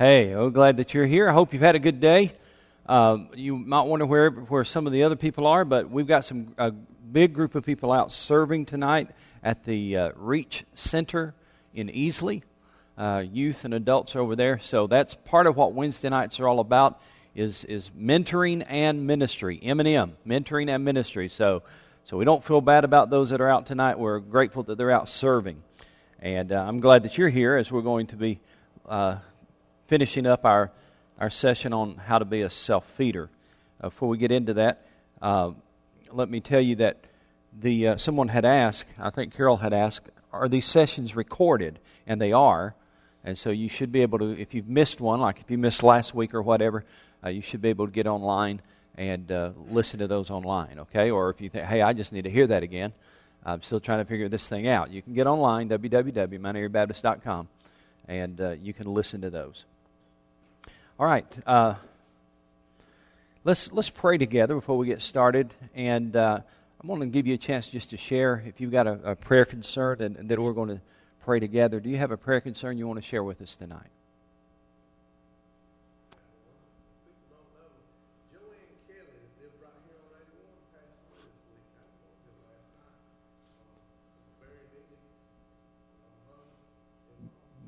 Hey, 0.00 0.32
oh, 0.32 0.48
glad 0.48 0.78
that 0.78 0.94
you're 0.94 1.04
here. 1.04 1.28
I 1.28 1.34
hope 1.34 1.52
you've 1.52 1.60
had 1.60 1.74
a 1.74 1.78
good 1.78 2.00
day. 2.00 2.32
Um, 2.86 3.28
you 3.34 3.54
might 3.54 3.82
wonder 3.82 4.06
where 4.06 4.30
where 4.30 4.64
some 4.64 4.86
of 4.86 4.94
the 4.94 5.02
other 5.02 5.14
people 5.14 5.46
are, 5.46 5.62
but 5.62 5.90
we've 5.90 6.06
got 6.06 6.24
some 6.24 6.54
a 6.56 6.70
big 6.70 7.34
group 7.34 7.54
of 7.54 7.66
people 7.66 7.92
out 7.92 8.10
serving 8.10 8.64
tonight 8.64 9.10
at 9.42 9.62
the 9.66 9.98
uh, 9.98 10.12
Reach 10.16 10.64
Center 10.74 11.34
in 11.74 11.88
Easley. 11.88 12.44
Uh, 12.96 13.24
youth 13.30 13.66
and 13.66 13.74
adults 13.74 14.16
over 14.16 14.34
there. 14.34 14.58
So 14.60 14.86
that's 14.86 15.14
part 15.14 15.46
of 15.46 15.58
what 15.58 15.74
Wednesday 15.74 16.08
nights 16.08 16.40
are 16.40 16.48
all 16.48 16.60
about 16.60 16.98
is 17.34 17.64
is 17.66 17.90
mentoring 17.90 18.64
and 18.70 19.06
ministry. 19.06 19.60
M 19.62 19.80
and 19.80 19.86
M, 19.86 20.16
mentoring 20.26 20.74
and 20.74 20.82
ministry. 20.82 21.28
So 21.28 21.62
so 22.04 22.16
we 22.16 22.24
don't 22.24 22.42
feel 22.42 22.62
bad 22.62 22.84
about 22.84 23.10
those 23.10 23.28
that 23.28 23.42
are 23.42 23.50
out 23.50 23.66
tonight. 23.66 23.98
We're 23.98 24.20
grateful 24.20 24.62
that 24.62 24.78
they're 24.78 24.92
out 24.92 25.10
serving, 25.10 25.62
and 26.20 26.52
uh, 26.52 26.64
I'm 26.66 26.80
glad 26.80 27.02
that 27.02 27.18
you're 27.18 27.28
here 27.28 27.54
as 27.54 27.70
we're 27.70 27.82
going 27.82 28.06
to 28.06 28.16
be 28.16 28.40
uh, 28.88 29.16
finishing 29.90 30.24
up 30.24 30.44
our, 30.44 30.70
our 31.18 31.28
session 31.28 31.72
on 31.72 31.96
how 31.96 32.16
to 32.16 32.24
be 32.24 32.42
a 32.42 32.48
self 32.48 32.86
feeder. 32.92 33.28
Uh, 33.80 33.88
before 33.88 34.08
we 34.08 34.16
get 34.16 34.30
into 34.30 34.54
that, 34.54 34.86
uh, 35.20 35.50
let 36.12 36.30
me 36.30 36.40
tell 36.40 36.60
you 36.60 36.76
that 36.76 36.98
the 37.58 37.88
uh, 37.88 37.96
someone 37.96 38.28
had 38.28 38.44
asked, 38.44 38.86
I 39.00 39.10
think 39.10 39.34
Carol 39.34 39.56
had 39.56 39.72
asked, 39.72 40.08
are 40.32 40.48
these 40.48 40.64
sessions 40.64 41.16
recorded? 41.16 41.80
And 42.06 42.20
they 42.20 42.30
are. 42.30 42.76
And 43.24 43.36
so 43.36 43.50
you 43.50 43.68
should 43.68 43.90
be 43.90 44.02
able 44.02 44.20
to, 44.20 44.40
if 44.40 44.54
you've 44.54 44.68
missed 44.68 45.00
one, 45.00 45.18
like 45.18 45.40
if 45.40 45.50
you 45.50 45.58
missed 45.58 45.82
last 45.82 46.14
week 46.14 46.34
or 46.34 46.40
whatever, 46.42 46.84
uh, 47.24 47.30
you 47.30 47.42
should 47.42 47.60
be 47.60 47.70
able 47.70 47.86
to 47.86 47.92
get 47.92 48.06
online 48.06 48.62
and 48.96 49.32
uh, 49.32 49.50
listen 49.70 49.98
to 49.98 50.06
those 50.06 50.30
online, 50.30 50.78
okay? 50.78 51.10
Or 51.10 51.30
if 51.30 51.40
you 51.40 51.50
think, 51.50 51.66
hey, 51.66 51.82
I 51.82 51.94
just 51.94 52.12
need 52.12 52.24
to 52.24 52.30
hear 52.30 52.46
that 52.46 52.62
again, 52.62 52.92
I'm 53.44 53.60
still 53.62 53.80
trying 53.80 53.98
to 53.98 54.04
figure 54.04 54.28
this 54.28 54.48
thing 54.48 54.68
out. 54.68 54.92
You 54.92 55.02
can 55.02 55.14
get 55.14 55.26
online, 55.26 55.68
www.mountairbaptist.com, 55.68 57.48
and 58.06 58.40
uh, 58.40 58.50
you 58.50 58.72
can 58.72 58.86
listen 58.94 59.20
to 59.22 59.30
those. 59.30 59.64
All 61.00 61.06
right. 61.06 61.24
Uh, 61.46 61.76
let's 63.42 63.72
let's 63.72 63.88
pray 63.88 64.18
together 64.18 64.54
before 64.54 64.76
we 64.76 64.86
get 64.86 65.00
started, 65.00 65.54
and 65.74 66.14
uh, 66.14 66.40
I'm 66.78 66.86
going 66.86 67.00
to 67.00 67.06
give 67.06 67.26
you 67.26 67.32
a 67.32 67.38
chance 67.38 67.70
just 67.70 67.88
to 67.90 67.96
share 67.96 68.42
if 68.44 68.60
you've 68.60 68.70
got 68.70 68.86
a, 68.86 69.12
a 69.12 69.16
prayer 69.16 69.46
concern, 69.46 70.02
and, 70.02 70.18
and 70.18 70.28
then 70.28 70.42
we're 70.42 70.52
going 70.52 70.68
to 70.68 70.80
pray 71.24 71.40
together. 71.40 71.80
Do 71.80 71.88
you 71.88 71.96
have 71.96 72.10
a 72.10 72.18
prayer 72.18 72.42
concern 72.42 72.76
you 72.76 72.86
want 72.86 72.98
to 72.98 73.02
share 73.02 73.24
with 73.24 73.40
us 73.40 73.56
tonight? 73.56 73.80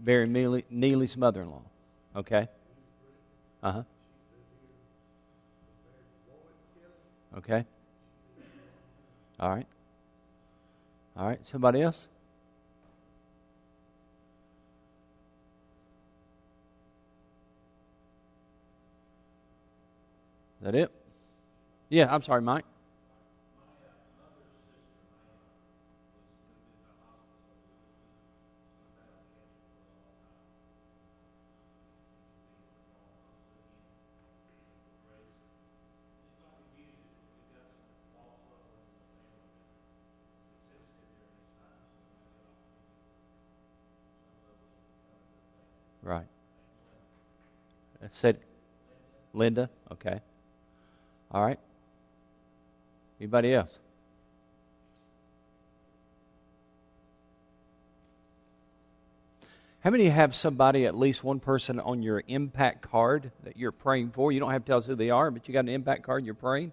Barry 0.05 0.27
Neely, 0.27 0.67
Neely's 0.69 1.17
mother-in-law. 1.17 1.63
Okay. 2.17 2.49
Uh 3.63 3.73
huh. 3.73 3.83
Okay. 7.39 7.65
All 9.41 9.51
right. 9.51 9.67
All 11.17 11.27
right. 11.27 11.39
Somebody 11.47 11.83
else? 11.83 12.09
Is 20.61 20.65
that 20.67 20.75
it? 20.75 20.91
Yeah, 21.89 22.13
I'm 22.13 22.23
sorry, 22.23 22.43
Mike. 22.43 22.65
Said 48.23 48.39
Linda. 49.35 49.69
Okay. 49.91 50.21
All 51.33 51.45
right. 51.45 51.59
Anybody 53.19 53.53
else? 53.53 53.73
How 59.81 59.91
many 59.91 60.09
have 60.09 60.37
somebody, 60.37 60.87
at 60.87 60.97
least 60.97 61.25
one 61.25 61.41
person, 61.41 61.81
on 61.81 62.05
your 62.05 62.23
impact 62.29 62.89
card 62.89 63.33
that 63.43 63.57
you're 63.57 63.73
praying 63.73 64.13
for? 64.13 64.31
You 64.31 64.39
don't 64.39 64.53
have 64.53 64.65
to 64.65 64.69
tell 64.69 64.79
us 64.79 64.87
who 64.87 64.95
they 64.95 65.11
are, 65.11 65.33
but 65.33 65.49
you 65.49 65.53
got 65.53 65.61
an 65.61 65.69
impact 65.71 66.05
card 66.05 66.19
and 66.19 66.27
you're 66.27 66.37
praying? 66.37 66.71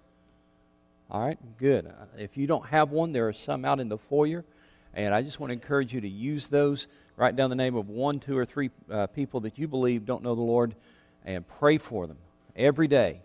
All 1.10 1.26
right, 1.26 1.40
good. 1.58 1.88
Uh, 1.88 2.06
if 2.20 2.38
you 2.38 2.46
don't 2.46 2.68
have 2.68 2.92
one, 2.92 3.12
there 3.12 3.28
are 3.28 3.34
some 3.34 3.66
out 3.66 3.80
in 3.80 3.90
the 3.90 3.98
foyer, 3.98 4.46
and 4.94 5.16
I 5.16 5.24
just 5.24 5.40
want 5.40 5.50
to 5.50 5.56
encourage 5.56 5.96
you 5.96 6.02
to 6.02 6.08
use 6.08 6.46
those. 6.46 6.86
Write 7.18 7.36
down 7.36 7.50
the 7.50 7.56
name 7.56 7.76
of 7.76 7.90
one, 7.90 8.20
two, 8.20 8.38
or 8.38 8.46
three 8.46 8.70
uh, 8.92 9.08
people 9.08 9.40
that 9.40 9.58
you 9.58 9.68
believe 9.68 10.06
don't 10.06 10.22
know 10.22 10.36
the 10.36 10.42
Lord 10.42 10.76
and 11.26 11.48
pray 11.48 11.78
for 11.78 12.08
them 12.08 12.18
every 12.56 12.88
day. 12.88 13.22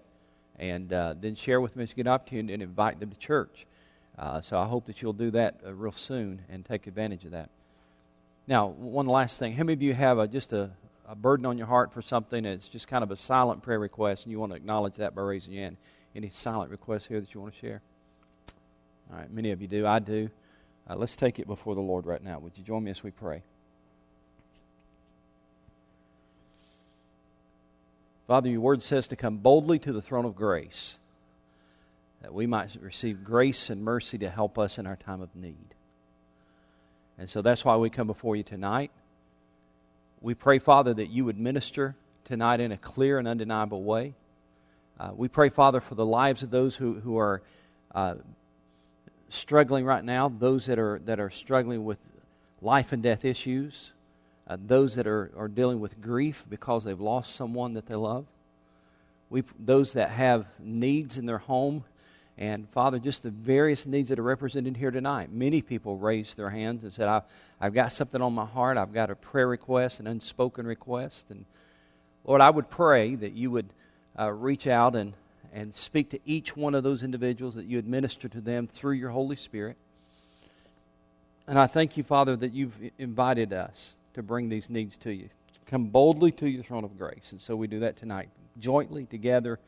And 0.59 0.93
uh, 0.93 1.15
then 1.21 1.34
share 1.34 1.60
with 1.60 1.75
them 1.75 1.82
as 1.82 1.91
you 1.91 1.97
get 1.97 2.03
an 2.03 2.12
opportunity 2.12 2.55
and 2.55 2.62
invite 2.62 3.00
them 3.00 3.10
to 3.10 3.19
church. 3.19 3.66
Uh, 4.16 4.41
so 4.41 4.59
I 4.59 4.66
hope 4.66 4.87
that 4.87 5.03
you'll 5.03 5.12
do 5.12 5.32
that 5.32 5.60
uh, 5.66 5.72
real 5.75 5.93
soon 5.93 6.43
and 6.49 6.65
take 6.65 6.87
advantage 6.87 7.25
of 7.25 7.32
that. 7.32 7.50
Now, 8.47 8.69
one 8.69 9.06
last 9.06 9.38
thing. 9.38 9.55
How 9.55 9.65
many 9.65 9.72
of 9.72 9.82
you 9.82 9.94
have 9.94 10.19
a, 10.19 10.28
just 10.28 10.53
a, 10.53 10.71
a 11.09 11.16
burden 11.16 11.47
on 11.47 11.59
your 11.59 11.66
heart 11.66 11.93
for 11.93 12.03
something 12.03 12.44
it's 12.44 12.69
just 12.69 12.87
kind 12.87 13.03
of 13.03 13.10
a 13.10 13.16
silent 13.16 13.62
prayer 13.62 13.81
request 13.81 14.25
and 14.25 14.32
you 14.32 14.38
want 14.38 14.53
to 14.53 14.56
acknowledge 14.56 14.94
that 14.97 15.15
by 15.15 15.22
raising 15.22 15.53
your 15.53 15.65
hand? 15.65 15.76
Any 16.15 16.28
silent 16.28 16.71
requests 16.71 17.06
here 17.06 17.21
that 17.21 17.34
you 17.34 17.41
want 17.41 17.55
to 17.55 17.59
share? 17.59 17.81
All 19.11 19.19
right, 19.19 19.31
many 19.32 19.50
of 19.50 19.61
you 19.61 19.66
do. 19.66 19.87
I 19.87 19.99
do. 19.99 20.31
Uh, 20.88 20.94
let's 20.97 21.16
take 21.16 21.38
it 21.38 21.47
before 21.47 21.75
the 21.75 21.81
Lord 21.81 22.06
right 22.06 22.22
now. 22.22 22.38
Would 22.38 22.53
you 22.56 22.62
join 22.62 22.84
me 22.84 22.91
as 22.91 23.03
we 23.03 23.11
pray? 23.11 23.43
Father, 28.27 28.49
your 28.49 28.61
word 28.61 28.83
says 28.83 29.09
to 29.09 29.17
come 29.17 29.37
boldly 29.37 29.79
to 29.81 29.93
the 29.93 30.01
throne 30.01 30.25
of 30.25 30.35
grace, 30.35 30.97
that 32.23 32.33
we 32.33 32.47
might 32.47 32.75
receive 32.81 33.23
grace 33.23 33.69
and 33.69 33.83
mercy 33.83 34.17
to 34.19 34.31
help 34.31 34.59
us 34.59 34.79
in 34.79 34.87
our 34.87 34.97
time 34.97 35.21
of 35.21 35.35
need. 35.37 35.75
And 37.19 37.29
so 37.29 37.43
that's 37.43 37.65
why 37.65 37.77
we 37.77 37.91
come 37.91 38.07
before 38.07 38.35
you 38.35 38.43
tonight. 38.43 38.91
We 40.21 40.35
pray, 40.35 40.59
Father, 40.59 40.95
that 40.95 41.11
you 41.11 41.27
would 41.27 41.39
minister 41.39 41.95
tonight 42.25 42.61
in 42.61 42.73
a 42.73 42.79
clear 42.79 43.19
and 43.19 43.29
undeniable 43.29 43.83
way. 43.83 44.15
Uh, 44.99 45.11
we 45.15 45.29
pray, 45.29 45.51
Father, 45.51 45.81
for 45.81 45.95
the 45.95 46.06
lives 46.06 46.43
of 46.43 46.51
those 46.51 46.75
who, 46.77 46.95
who 46.95 47.19
are 47.19 47.43
uh, 47.95 48.15
struggling 49.29 49.85
right 49.85 50.03
now, 50.03 50.29
those 50.29 50.67
that 50.67 50.79
are, 50.79 51.01
that 51.05 51.21
are 51.21 51.31
struggling 51.31 51.85
with 51.85 51.99
life 52.62 52.93
and 52.93 53.03
death 53.03 53.25
issues, 53.25 53.93
uh, 54.47 54.56
those 54.66 54.94
that 54.97 55.06
are, 55.06 55.31
are 55.37 55.49
dealing 55.49 55.81
with 55.81 56.00
grief 56.00 56.44
because 56.49 56.84
they've 56.84 57.00
lost 57.00 57.34
someone 57.34 57.75
that 57.75 57.87
they 57.87 57.94
love, 57.94 58.27
we, 59.31 59.43
those 59.59 59.94
that 59.94 60.10
have 60.10 60.47
needs 60.60 61.19
in 61.19 61.27
their 61.27 61.38
home, 61.38 61.84
and 62.37 62.69
Father, 62.71 62.99
just 62.99 63.22
the 63.22 63.31
various 63.31 63.87
needs 63.87 64.09
that 64.09 64.19
are 64.19 64.22
represented 64.22 64.77
here 64.77 64.91
tonight. 64.91 65.32
Many 65.32 65.62
people 65.62 65.97
raised 65.97 66.37
their 66.37 66.50
hands 66.50 66.82
and 66.82 66.93
said, 66.93 67.09
I've, 67.09 67.22
I've 67.60 67.75
got 67.75 67.93
something 67.93 68.21
on 68.21 68.32
my 68.32 68.44
heart. 68.44 68.77
I've 68.77 68.93
got 68.93 69.10
a 69.10 69.15
prayer 69.15 69.47
request, 69.47 70.00
an 70.00 70.09
unspoken 70.09 70.66
request. 70.66 71.26
And 71.31 71.44
Lord, 72.25 72.41
I 72.41 72.50
would 72.50 72.69
pray 72.69 73.15
that 73.15 73.32
you 73.32 73.53
would 73.53 73.69
uh, 74.19 74.32
reach 74.32 74.66
out 74.66 74.97
and, 74.97 75.12
and 75.53 75.75
speak 75.75 76.11
to 76.11 76.19
each 76.26 76.56
one 76.56 76.75
of 76.75 76.82
those 76.82 77.05
individuals, 77.05 77.55
that 77.55 77.66
you 77.66 77.78
administer 77.78 78.28
to 78.28 78.41
them 78.41 78.66
through 78.66 78.94
your 78.94 79.11
Holy 79.11 79.37
Spirit. 79.37 79.76
And 81.47 81.56
I 81.59 81.69
thank 81.69 81.97
you, 81.97 82.03
Father, 82.03 82.34
that 82.34 82.53
you've 82.53 82.75
invited 82.99 83.53
us 83.53 83.94
to 84.15 84.23
bring 84.23 84.49
these 84.49 84.71
needs 84.71 84.97
to 84.99 85.13
you. 85.13 85.29
Come 85.67 85.87
boldly 85.87 86.33
to 86.33 86.49
your 86.49 86.62
throne 86.62 86.85
of 86.85 86.97
grace. 86.99 87.33
And 87.33 87.41
so 87.41 87.56
we 87.56 87.67
do 87.67 87.81
that 87.81 87.97
tonight, 87.97 88.29
jointly, 88.59 89.06
together, 89.06 89.59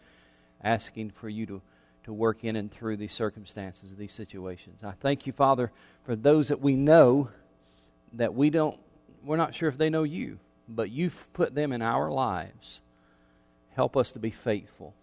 asking 0.62 1.10
for 1.10 1.28
you 1.28 1.46
to, 1.46 1.62
to 2.04 2.12
work 2.12 2.44
in 2.44 2.56
and 2.56 2.70
through 2.70 2.96
these 2.96 3.12
circumstances, 3.12 3.94
these 3.94 4.12
situations. 4.12 4.82
I 4.84 4.92
thank 4.92 5.26
you, 5.26 5.32
Father, 5.32 5.70
for 6.04 6.16
those 6.16 6.48
that 6.48 6.60
we 6.60 6.74
know 6.74 7.28
that 8.14 8.34
we 8.34 8.50
don't, 8.50 8.78
we're 9.24 9.36
not 9.36 9.54
sure 9.54 9.68
if 9.68 9.78
they 9.78 9.90
know 9.90 10.04
you, 10.04 10.38
but 10.68 10.90
you've 10.90 11.32
put 11.32 11.54
them 11.54 11.72
in 11.72 11.82
our 11.82 12.10
lives. 12.10 12.80
Help 13.74 13.96
us 13.96 14.12
to 14.12 14.18
be 14.18 14.30
faithful, 14.30 14.94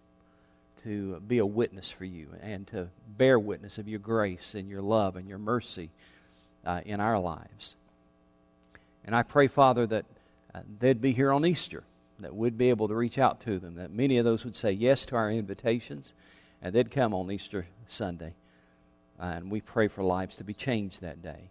to 0.82 1.20
be 1.20 1.38
a 1.38 1.46
witness 1.46 1.90
for 1.90 2.04
you, 2.04 2.28
and 2.40 2.66
to 2.68 2.88
bear 3.16 3.38
witness 3.38 3.78
of 3.78 3.88
your 3.88 4.00
grace 4.00 4.54
and 4.54 4.68
your 4.68 4.82
love 4.82 5.16
and 5.16 5.28
your 5.28 5.38
mercy 5.38 5.90
uh, 6.64 6.80
in 6.84 7.00
our 7.00 7.18
lives. 7.18 7.76
And 9.04 9.14
I 9.14 9.22
pray, 9.22 9.48
Father, 9.48 9.86
that 9.86 10.04
uh, 10.54 10.60
they'd 10.78 11.00
be 11.00 11.12
here 11.12 11.32
on 11.32 11.44
Easter, 11.44 11.82
that 12.20 12.34
we'd 12.34 12.56
be 12.56 12.70
able 12.70 12.88
to 12.88 12.94
reach 12.94 13.18
out 13.18 13.40
to 13.42 13.58
them, 13.58 13.74
that 13.74 13.90
many 13.90 14.18
of 14.18 14.24
those 14.24 14.44
would 14.44 14.54
say 14.54 14.72
yes 14.72 15.04
to 15.06 15.16
our 15.16 15.30
invitations, 15.30 16.14
and 16.62 16.74
they'd 16.74 16.90
come 16.90 17.12
on 17.12 17.30
Easter 17.30 17.66
Sunday. 17.86 18.32
Uh, 19.20 19.24
and 19.24 19.50
we 19.50 19.60
pray 19.60 19.88
for 19.88 20.02
lives 20.02 20.36
to 20.36 20.44
be 20.44 20.54
changed 20.54 21.02
that 21.02 21.22
day. 21.22 21.50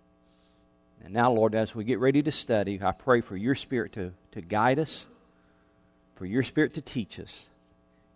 And 1.04 1.14
now, 1.14 1.32
Lord, 1.32 1.54
as 1.54 1.76
we 1.76 1.84
get 1.84 2.00
ready 2.00 2.24
to 2.24 2.32
study, 2.32 2.80
I 2.82 2.92
pray 2.92 3.22
for 3.22 3.36
your 3.36 3.56
Spirit 3.56 3.94
to, 3.94 4.14
to 4.32 4.42
guide 4.42 4.80
us, 4.80 5.08
for 6.16 6.26
your 6.26 6.44
Spirit 6.44 6.74
to 6.76 6.82
teach 6.82 7.20
us. 7.20 7.48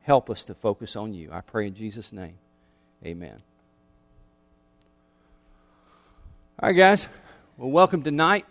Help 0.02 0.30
us 0.30 0.46
to 0.46 0.54
focus 0.54 0.96
on 0.96 1.14
you. 1.14 1.30
I 1.32 1.42
pray 1.42 1.68
in 1.68 1.76
Jesus' 1.76 2.14
name. 2.14 2.36
Amen. 3.06 3.42
All 6.60 6.70
right, 6.70 6.74
guys. 6.74 7.08
Well, 7.58 7.70
welcome 7.70 8.04
tonight 8.04 8.46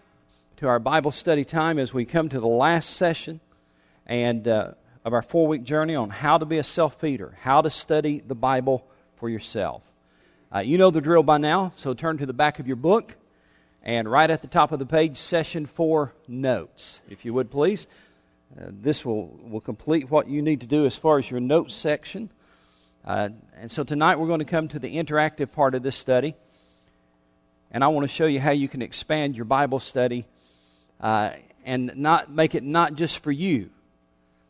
to 0.57 0.69
our 0.69 0.79
Bible 0.79 1.11
study 1.11 1.45
time 1.45 1.79
as 1.79 1.93
we 1.93 2.07
come 2.07 2.31
to 2.31 2.41
the 2.41 2.49
last 2.49 2.91
session 2.91 3.41
and 4.07 4.49
uh, 4.49 4.71
of 5.05 5.13
our 5.13 5.21
four 5.21 5.47
week 5.47 5.65
journey 5.65 5.95
on 5.95 6.09
how 6.09 6.39
to 6.39 6.47
be 6.47 6.57
a 6.57 6.65
self 6.65 6.99
feeder, 6.99 7.37
how 7.43 7.61
to 7.61 7.69
study 7.69 8.23
the 8.27 8.35
Bible 8.35 8.83
for 9.17 9.29
yourself. 9.29 9.83
Uh, 10.55 10.61
you 10.61 10.79
know 10.79 10.91
the 10.91 11.03
drill 11.03 11.23
by 11.23 11.37
now, 11.37 11.73
so 11.77 11.93
turn 11.93 12.17
to 12.17 12.25
the 12.25 12.33
back 12.33 12.59
of 12.59 12.67
your 12.67 12.77
book 12.77 13.17
and 13.83 14.11
right 14.11 14.31
at 14.31 14.41
the 14.41 14.49
top 14.49 14.73
of 14.73 14.79
the 14.79 14.87
page, 14.87 15.19
session 15.19 15.67
four 15.67 16.15
notes, 16.27 17.03
if 17.11 17.27
you 17.27 17.35
would 17.35 17.51
please. 17.51 17.87
Uh, 18.59 18.69
this 18.71 19.05
will, 19.05 19.27
will 19.51 19.61
complete 19.61 20.11
what 20.11 20.27
you 20.27 20.41
need 20.41 20.63
to 20.63 20.67
do 20.67 20.87
as 20.87 20.97
far 20.97 21.19
as 21.19 21.31
your 21.31 21.41
notes 21.41 21.75
section. 21.77 22.31
Uh, 23.05 23.29
and 23.59 23.71
so 23.71 23.85
tonight 23.85 24.19
we're 24.19 24.27
going 24.27 24.39
to 24.39 24.47
come 24.47 24.69
to 24.69 24.79
the 24.79 24.97
interactive 24.97 25.53
part 25.53 25.75
of 25.75 25.83
this 25.83 25.97
study. 25.97 26.35
And 27.71 27.85
I 27.85 27.89
want 27.89 28.05
to 28.05 28.09
show 28.09 28.27
you 28.27 28.41
how 28.41 28.53
you 28.53 28.69
can 28.69 28.81
expand 28.81 29.37
your 29.37 29.45
Bible 29.45 29.81
study 29.81 30.25
uh, 31.01 31.31
and 31.65 31.93
not 31.97 32.31
make 32.31 32.55
it 32.55 32.63
not 32.63 32.95
just 32.95 33.19
for 33.19 33.33
you, 33.33 33.71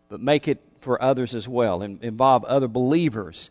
but 0.09 0.21
make 0.21 0.49
it 0.49 0.63
for 0.81 1.03
others 1.03 1.35
as 1.35 1.49
well 1.49 1.83
and 1.83 2.03
involve 2.03 2.45
other 2.45 2.69
believers. 2.69 3.51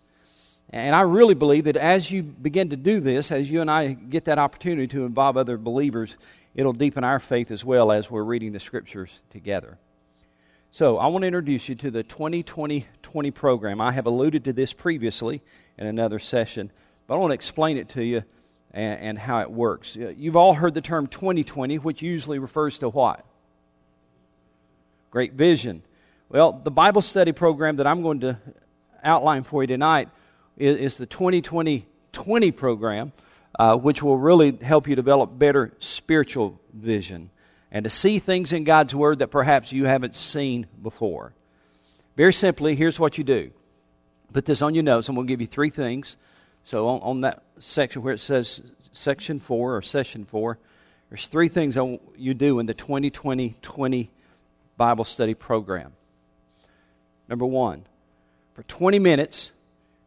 And 0.69 0.95
I 0.95 1.01
really 1.01 1.35
believe 1.35 1.65
that 1.65 1.75
as 1.75 2.09
you 2.09 2.23
begin 2.23 2.69
to 2.69 2.75
do 2.75 2.99
this, 2.99 3.31
as 3.31 3.49
you 3.49 3.61
and 3.61 3.69
I 3.69 3.93
get 3.93 4.25
that 4.25 4.39
opportunity 4.39 4.87
to 4.87 5.05
involve 5.05 5.37
other 5.37 5.57
believers, 5.57 6.15
it'll 6.55 6.73
deepen 6.73 7.03
our 7.03 7.19
faith 7.19 7.51
as 7.51 7.63
well 7.63 7.91
as 7.91 8.09
we're 8.09 8.23
reading 8.23 8.51
the 8.51 8.59
scriptures 8.59 9.19
together. 9.29 9.77
So, 10.71 10.97
I 10.97 11.07
want 11.07 11.21
to 11.23 11.27
introduce 11.27 11.69
you 11.69 11.75
to 11.75 11.91
the 11.91 12.03
2020 12.03 12.85
20 13.01 13.31
program. 13.31 13.79
I 13.79 13.93
have 13.93 14.07
alluded 14.07 14.43
to 14.43 14.53
this 14.53 14.73
previously 14.73 15.41
in 15.77 15.87
another 15.87 16.19
session, 16.19 16.69
but 17.07 17.15
I 17.15 17.17
want 17.17 17.31
to 17.31 17.35
explain 17.35 17.77
it 17.77 17.89
to 17.89 18.03
you 18.03 18.23
and, 18.75 18.99
and 18.99 19.17
how 19.17 19.39
it 19.39 19.49
works. 19.49 19.97
Uh, 19.97 20.13
you've 20.15 20.35
all 20.35 20.53
heard 20.53 20.73
the 20.73 20.81
term 20.81 21.07
2020, 21.07 21.77
which 21.79 22.01
usually 22.01 22.37
refers 22.37 22.79
to 22.79 22.89
what? 22.89 23.25
Great 25.09 25.33
vision. 25.33 25.81
Well, 26.29 26.51
the 26.51 26.71
Bible 26.71 27.01
study 27.01 27.31
program 27.31 27.77
that 27.77 27.87
I'm 27.87 28.03
going 28.03 28.19
to 28.19 28.37
outline 29.03 29.43
for 29.43 29.63
you 29.63 29.67
tonight 29.67 30.09
is, 30.57 30.77
is 30.77 30.97
the 30.97 31.05
2020 31.05 31.87
20 32.11 32.51
program, 32.51 33.11
uh, 33.59 33.75
which 33.75 34.01
will 34.01 34.17
really 34.17 34.55
help 34.55 34.87
you 34.87 34.95
develop 34.95 35.37
better 35.37 35.73
spiritual 35.79 36.59
vision 36.73 37.29
and 37.71 37.83
to 37.83 37.89
see 37.89 38.19
things 38.19 38.53
in 38.53 38.63
God's 38.63 38.95
Word 38.95 39.19
that 39.19 39.31
perhaps 39.31 39.73
you 39.73 39.83
haven't 39.83 40.15
seen 40.15 40.65
before. 40.81 41.33
Very 42.15 42.31
simply, 42.31 42.73
here's 42.75 42.99
what 42.99 43.17
you 43.17 43.25
do 43.25 43.51
put 44.31 44.45
this 44.45 44.61
on 44.61 44.75
your 44.75 44.83
notes, 44.83 45.07
I'm 45.07 45.15
going 45.15 45.27
to 45.27 45.31
give 45.31 45.39
you 45.39 45.47
three 45.47 45.69
things. 45.69 46.17
So, 46.65 46.87
on, 46.87 46.99
on 47.01 47.21
that 47.21 47.43
section 47.59 48.03
where 48.03 48.13
it 48.13 48.19
says 48.19 48.61
section 48.91 49.39
four 49.39 49.75
or 49.75 49.81
session 49.81 50.25
four, 50.25 50.57
there's 51.09 51.27
three 51.27 51.49
things 51.49 51.77
you 52.17 52.33
do 52.33 52.59
in 52.59 52.65
the 52.65 52.73
2020 52.73 53.55
20 53.61 54.09
Bible 54.77 55.05
study 55.05 55.33
program. 55.33 55.93
Number 57.27 57.45
one, 57.45 57.85
for 58.53 58.63
20 58.63 58.99
minutes, 58.99 59.51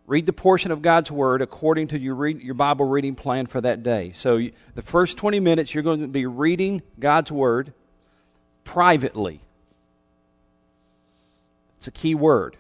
read 0.07 0.27
the 0.27 0.33
portion 0.33 0.71
of 0.71 0.83
God's 0.83 1.11
Word 1.11 1.43
according 1.43 1.89
to 1.89 1.99
your, 1.99 2.27
your 2.29 2.55
Bible 2.55 2.87
reading 2.87 3.15
plan 3.15 3.47
for 3.47 3.61
that 3.61 3.83
day. 3.83 4.13
So, 4.15 4.37
you, 4.37 4.53
the 4.75 4.83
first 4.83 5.17
20 5.19 5.41
minutes, 5.41 5.75
you're 5.75 5.83
going 5.83 6.01
to 6.01 6.07
be 6.07 6.27
reading 6.27 6.83
God's 6.99 7.33
Word 7.33 7.73
privately. 8.65 9.41
It's 11.79 11.89
a 11.89 11.93
key 11.93 12.15
word. 12.15 12.57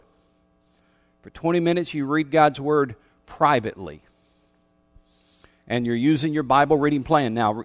For 1.23 1.31
20 1.31 1.61
minutes, 1.61 1.93
you 1.93 2.07
read 2.07 2.31
God's 2.31 2.61
Word 2.61 2.95
privately. 3.27 4.01
And 5.69 5.87
you're 5.87 5.95
using 5.95 6.33
your 6.33 6.43
Bible 6.43 6.79
reading 6.79 7.05
plan. 7.05 7.35
Now, 7.35 7.65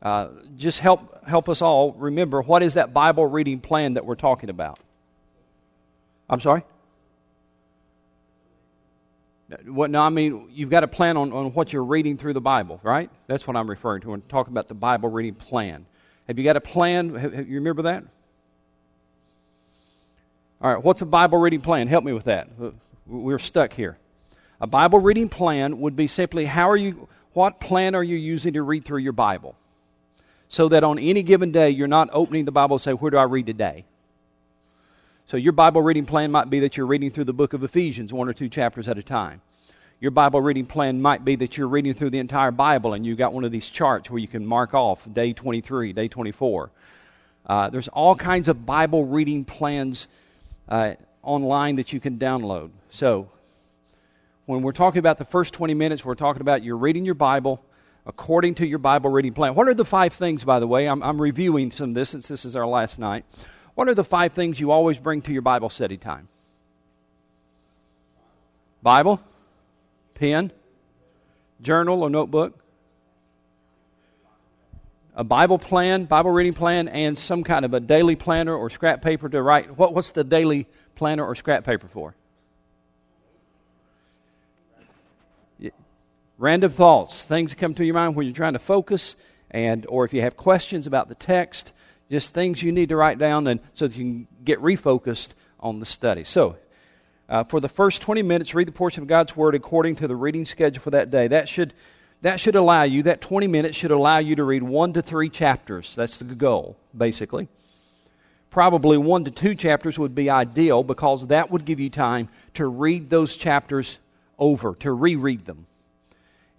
uh, 0.00 0.28
just 0.56 0.80
help, 0.80 1.26
help 1.26 1.48
us 1.48 1.62
all 1.62 1.92
remember 1.92 2.42
what 2.42 2.62
is 2.62 2.74
that 2.74 2.92
Bible 2.92 3.26
reading 3.26 3.60
plan 3.60 3.94
that 3.94 4.04
we're 4.04 4.16
talking 4.16 4.50
about? 4.50 4.80
I'm 6.28 6.40
sorry? 6.40 6.64
What, 9.66 9.90
no, 9.90 10.00
I 10.00 10.08
mean, 10.08 10.48
you've 10.50 10.70
got 10.70 10.82
a 10.82 10.88
plan 10.88 11.16
on, 11.16 11.32
on 11.32 11.52
what 11.52 11.72
you're 11.72 11.84
reading 11.84 12.16
through 12.16 12.32
the 12.32 12.40
Bible, 12.40 12.80
right? 12.82 13.10
That's 13.26 13.46
what 13.46 13.56
I'm 13.56 13.68
referring 13.68 14.00
to 14.02 14.10
when 14.10 14.22
I 14.26 14.30
talk 14.30 14.48
about 14.48 14.68
the 14.68 14.74
Bible 14.74 15.10
reading 15.10 15.34
plan. 15.34 15.86
Have 16.26 16.38
you 16.38 16.44
got 16.44 16.56
a 16.56 16.60
plan? 16.60 17.14
Have, 17.14 17.32
have, 17.32 17.48
you 17.48 17.56
remember 17.56 17.82
that? 17.82 18.04
All 20.60 20.72
right, 20.72 20.82
what's 20.82 21.02
a 21.02 21.06
Bible 21.06 21.38
reading 21.38 21.60
plan? 21.60 21.88
Help 21.88 22.04
me 22.04 22.12
with 22.12 22.24
that. 22.24 22.48
We're 23.06 23.38
stuck 23.38 23.72
here. 23.72 23.98
A 24.60 24.66
Bible 24.66 25.00
reading 25.00 25.28
plan 25.28 25.80
would 25.80 25.96
be 25.96 26.06
simply 26.06 26.44
how 26.44 26.70
are 26.70 26.76
you, 26.76 27.08
what 27.32 27.60
plan 27.60 27.94
are 27.94 28.02
you 28.02 28.16
using 28.16 28.54
to 28.54 28.62
read 28.62 28.84
through 28.84 29.00
your 29.00 29.12
Bible? 29.12 29.56
So 30.48 30.68
that 30.68 30.84
on 30.84 30.98
any 30.98 31.22
given 31.22 31.50
day, 31.50 31.70
you're 31.70 31.88
not 31.88 32.10
opening 32.12 32.44
the 32.44 32.52
Bible 32.52 32.76
and 32.76 32.82
say, 32.82 32.92
Where 32.92 33.10
do 33.10 33.16
I 33.16 33.22
read 33.22 33.46
today? 33.46 33.86
So 35.26 35.36
your 35.36 35.52
Bible 35.52 35.80
reading 35.80 36.04
plan 36.04 36.30
might 36.30 36.50
be 36.50 36.60
that 36.60 36.76
you're 36.76 36.86
reading 36.86 37.10
through 37.10 37.24
the 37.24 37.32
book 37.32 37.54
of 37.54 37.64
Ephesians, 37.64 38.12
one 38.12 38.28
or 38.28 38.34
two 38.34 38.48
chapters 38.48 38.88
at 38.88 38.98
a 38.98 39.02
time. 39.02 39.40
Your 39.98 40.10
Bible 40.10 40.40
reading 40.40 40.66
plan 40.66 41.00
might 41.00 41.24
be 41.24 41.36
that 41.36 41.56
you're 41.56 41.68
reading 41.68 41.94
through 41.94 42.10
the 42.10 42.18
entire 42.18 42.50
Bible 42.50 42.92
and 42.92 43.06
you've 43.06 43.18
got 43.18 43.32
one 43.32 43.44
of 43.44 43.52
these 43.52 43.70
charts 43.70 44.10
where 44.10 44.18
you 44.18 44.26
can 44.26 44.44
mark 44.44 44.74
off 44.74 45.06
day 45.10 45.32
23, 45.32 45.92
day 45.92 46.08
24. 46.08 46.70
Uh, 47.46 47.70
there's 47.70 47.88
all 47.88 48.16
kinds 48.16 48.48
of 48.48 48.66
Bible 48.66 49.06
reading 49.06 49.44
plans 49.44 50.08
uh, 50.68 50.94
online 51.22 51.76
that 51.76 51.92
you 51.92 52.00
can 52.00 52.18
download. 52.18 52.70
So, 52.90 53.30
when 54.46 54.62
we're 54.62 54.72
talking 54.72 54.98
about 54.98 55.18
the 55.18 55.24
first 55.24 55.54
20 55.54 55.74
minutes, 55.74 56.04
we're 56.04 56.14
talking 56.14 56.40
about 56.40 56.62
you're 56.62 56.76
reading 56.76 57.04
your 57.04 57.14
Bible 57.14 57.64
according 58.04 58.56
to 58.56 58.66
your 58.66 58.78
Bible 58.78 59.10
reading 59.10 59.32
plan. 59.32 59.54
What 59.54 59.68
are 59.68 59.74
the 59.74 59.84
five 59.84 60.12
things, 60.12 60.44
by 60.44 60.58
the 60.58 60.66
way? 60.66 60.88
I'm, 60.88 61.02
I'm 61.02 61.20
reviewing 61.20 61.70
some 61.70 61.90
of 61.90 61.94
this 61.94 62.10
since 62.10 62.26
this 62.26 62.44
is 62.44 62.56
our 62.56 62.66
last 62.66 62.98
night. 62.98 63.24
What 63.74 63.88
are 63.88 63.94
the 63.94 64.04
five 64.04 64.32
things 64.32 64.58
you 64.58 64.70
always 64.70 64.98
bring 64.98 65.22
to 65.22 65.32
your 65.32 65.42
Bible 65.42 65.70
study 65.70 65.96
time? 65.96 66.28
Bible, 68.82 69.20
pen, 70.14 70.52
journal 71.60 72.02
or 72.02 72.10
notebook, 72.10 72.58
a 75.14 75.22
Bible 75.22 75.58
plan, 75.58 76.06
Bible 76.06 76.30
reading 76.30 76.54
plan, 76.54 76.88
and 76.88 77.16
some 77.16 77.44
kind 77.44 77.64
of 77.64 77.74
a 77.74 77.80
daily 77.80 78.16
planner 78.16 78.56
or 78.56 78.70
scrap 78.70 79.02
paper 79.02 79.28
to 79.28 79.40
write. 79.40 79.78
What, 79.78 79.94
what's 79.94 80.10
the 80.10 80.24
daily 80.24 80.66
planner 80.96 81.24
or 81.24 81.34
scrap 81.36 81.64
paper 81.64 81.86
for? 81.86 82.16
Random 86.42 86.72
thoughts, 86.72 87.24
things 87.24 87.52
that 87.52 87.60
come 87.60 87.72
to 87.74 87.84
your 87.84 87.94
mind 87.94 88.16
when 88.16 88.26
you're 88.26 88.34
trying 88.34 88.54
to 88.54 88.58
focus, 88.58 89.14
and 89.52 89.86
or 89.88 90.04
if 90.04 90.12
you 90.12 90.22
have 90.22 90.36
questions 90.36 90.88
about 90.88 91.08
the 91.08 91.14
text, 91.14 91.70
just 92.10 92.34
things 92.34 92.60
you 92.60 92.72
need 92.72 92.88
to 92.88 92.96
write 92.96 93.16
down 93.16 93.46
and 93.46 93.60
so 93.74 93.86
that 93.86 93.96
you 93.96 94.02
can 94.02 94.28
get 94.42 94.60
refocused 94.60 95.28
on 95.60 95.78
the 95.78 95.86
study. 95.86 96.24
So, 96.24 96.56
uh, 97.28 97.44
for 97.44 97.60
the 97.60 97.68
first 97.68 98.02
20 98.02 98.22
minutes, 98.22 98.56
read 98.56 98.66
the 98.66 98.72
portion 98.72 99.02
of 99.04 99.08
God's 99.08 99.36
Word 99.36 99.54
according 99.54 99.94
to 99.96 100.08
the 100.08 100.16
reading 100.16 100.44
schedule 100.44 100.82
for 100.82 100.90
that 100.90 101.12
day. 101.12 101.28
That 101.28 101.48
should, 101.48 101.74
that 102.22 102.40
should 102.40 102.56
allow 102.56 102.82
you, 102.82 103.04
that 103.04 103.20
20 103.20 103.46
minutes 103.46 103.76
should 103.76 103.92
allow 103.92 104.18
you 104.18 104.34
to 104.34 104.42
read 104.42 104.64
one 104.64 104.94
to 104.94 105.00
three 105.00 105.30
chapters. 105.30 105.94
That's 105.94 106.16
the 106.16 106.24
goal, 106.24 106.76
basically. 106.92 107.46
Probably 108.50 108.98
one 108.98 109.22
to 109.26 109.30
two 109.30 109.54
chapters 109.54 109.96
would 109.96 110.16
be 110.16 110.28
ideal 110.28 110.82
because 110.82 111.28
that 111.28 111.52
would 111.52 111.64
give 111.64 111.78
you 111.78 111.88
time 111.88 112.30
to 112.54 112.66
read 112.66 113.10
those 113.10 113.36
chapters 113.36 114.00
over, 114.40 114.74
to 114.80 114.90
reread 114.90 115.46
them. 115.46 115.68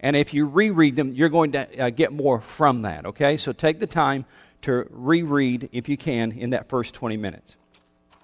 And 0.04 0.14
if 0.16 0.34
you 0.34 0.46
reread 0.46 0.96
them, 0.96 1.14
you're 1.14 1.30
going 1.30 1.52
to 1.52 1.86
uh, 1.86 1.88
get 1.88 2.12
more 2.12 2.42
from 2.42 2.82
that, 2.82 3.06
okay? 3.06 3.38
So 3.38 3.52
take 3.54 3.80
the 3.80 3.86
time 3.86 4.26
to 4.60 4.86
reread, 4.90 5.70
if 5.72 5.88
you 5.88 5.96
can, 5.96 6.32
in 6.32 6.50
that 6.50 6.68
first 6.68 6.94
20 6.94 7.16
minutes. 7.16 7.56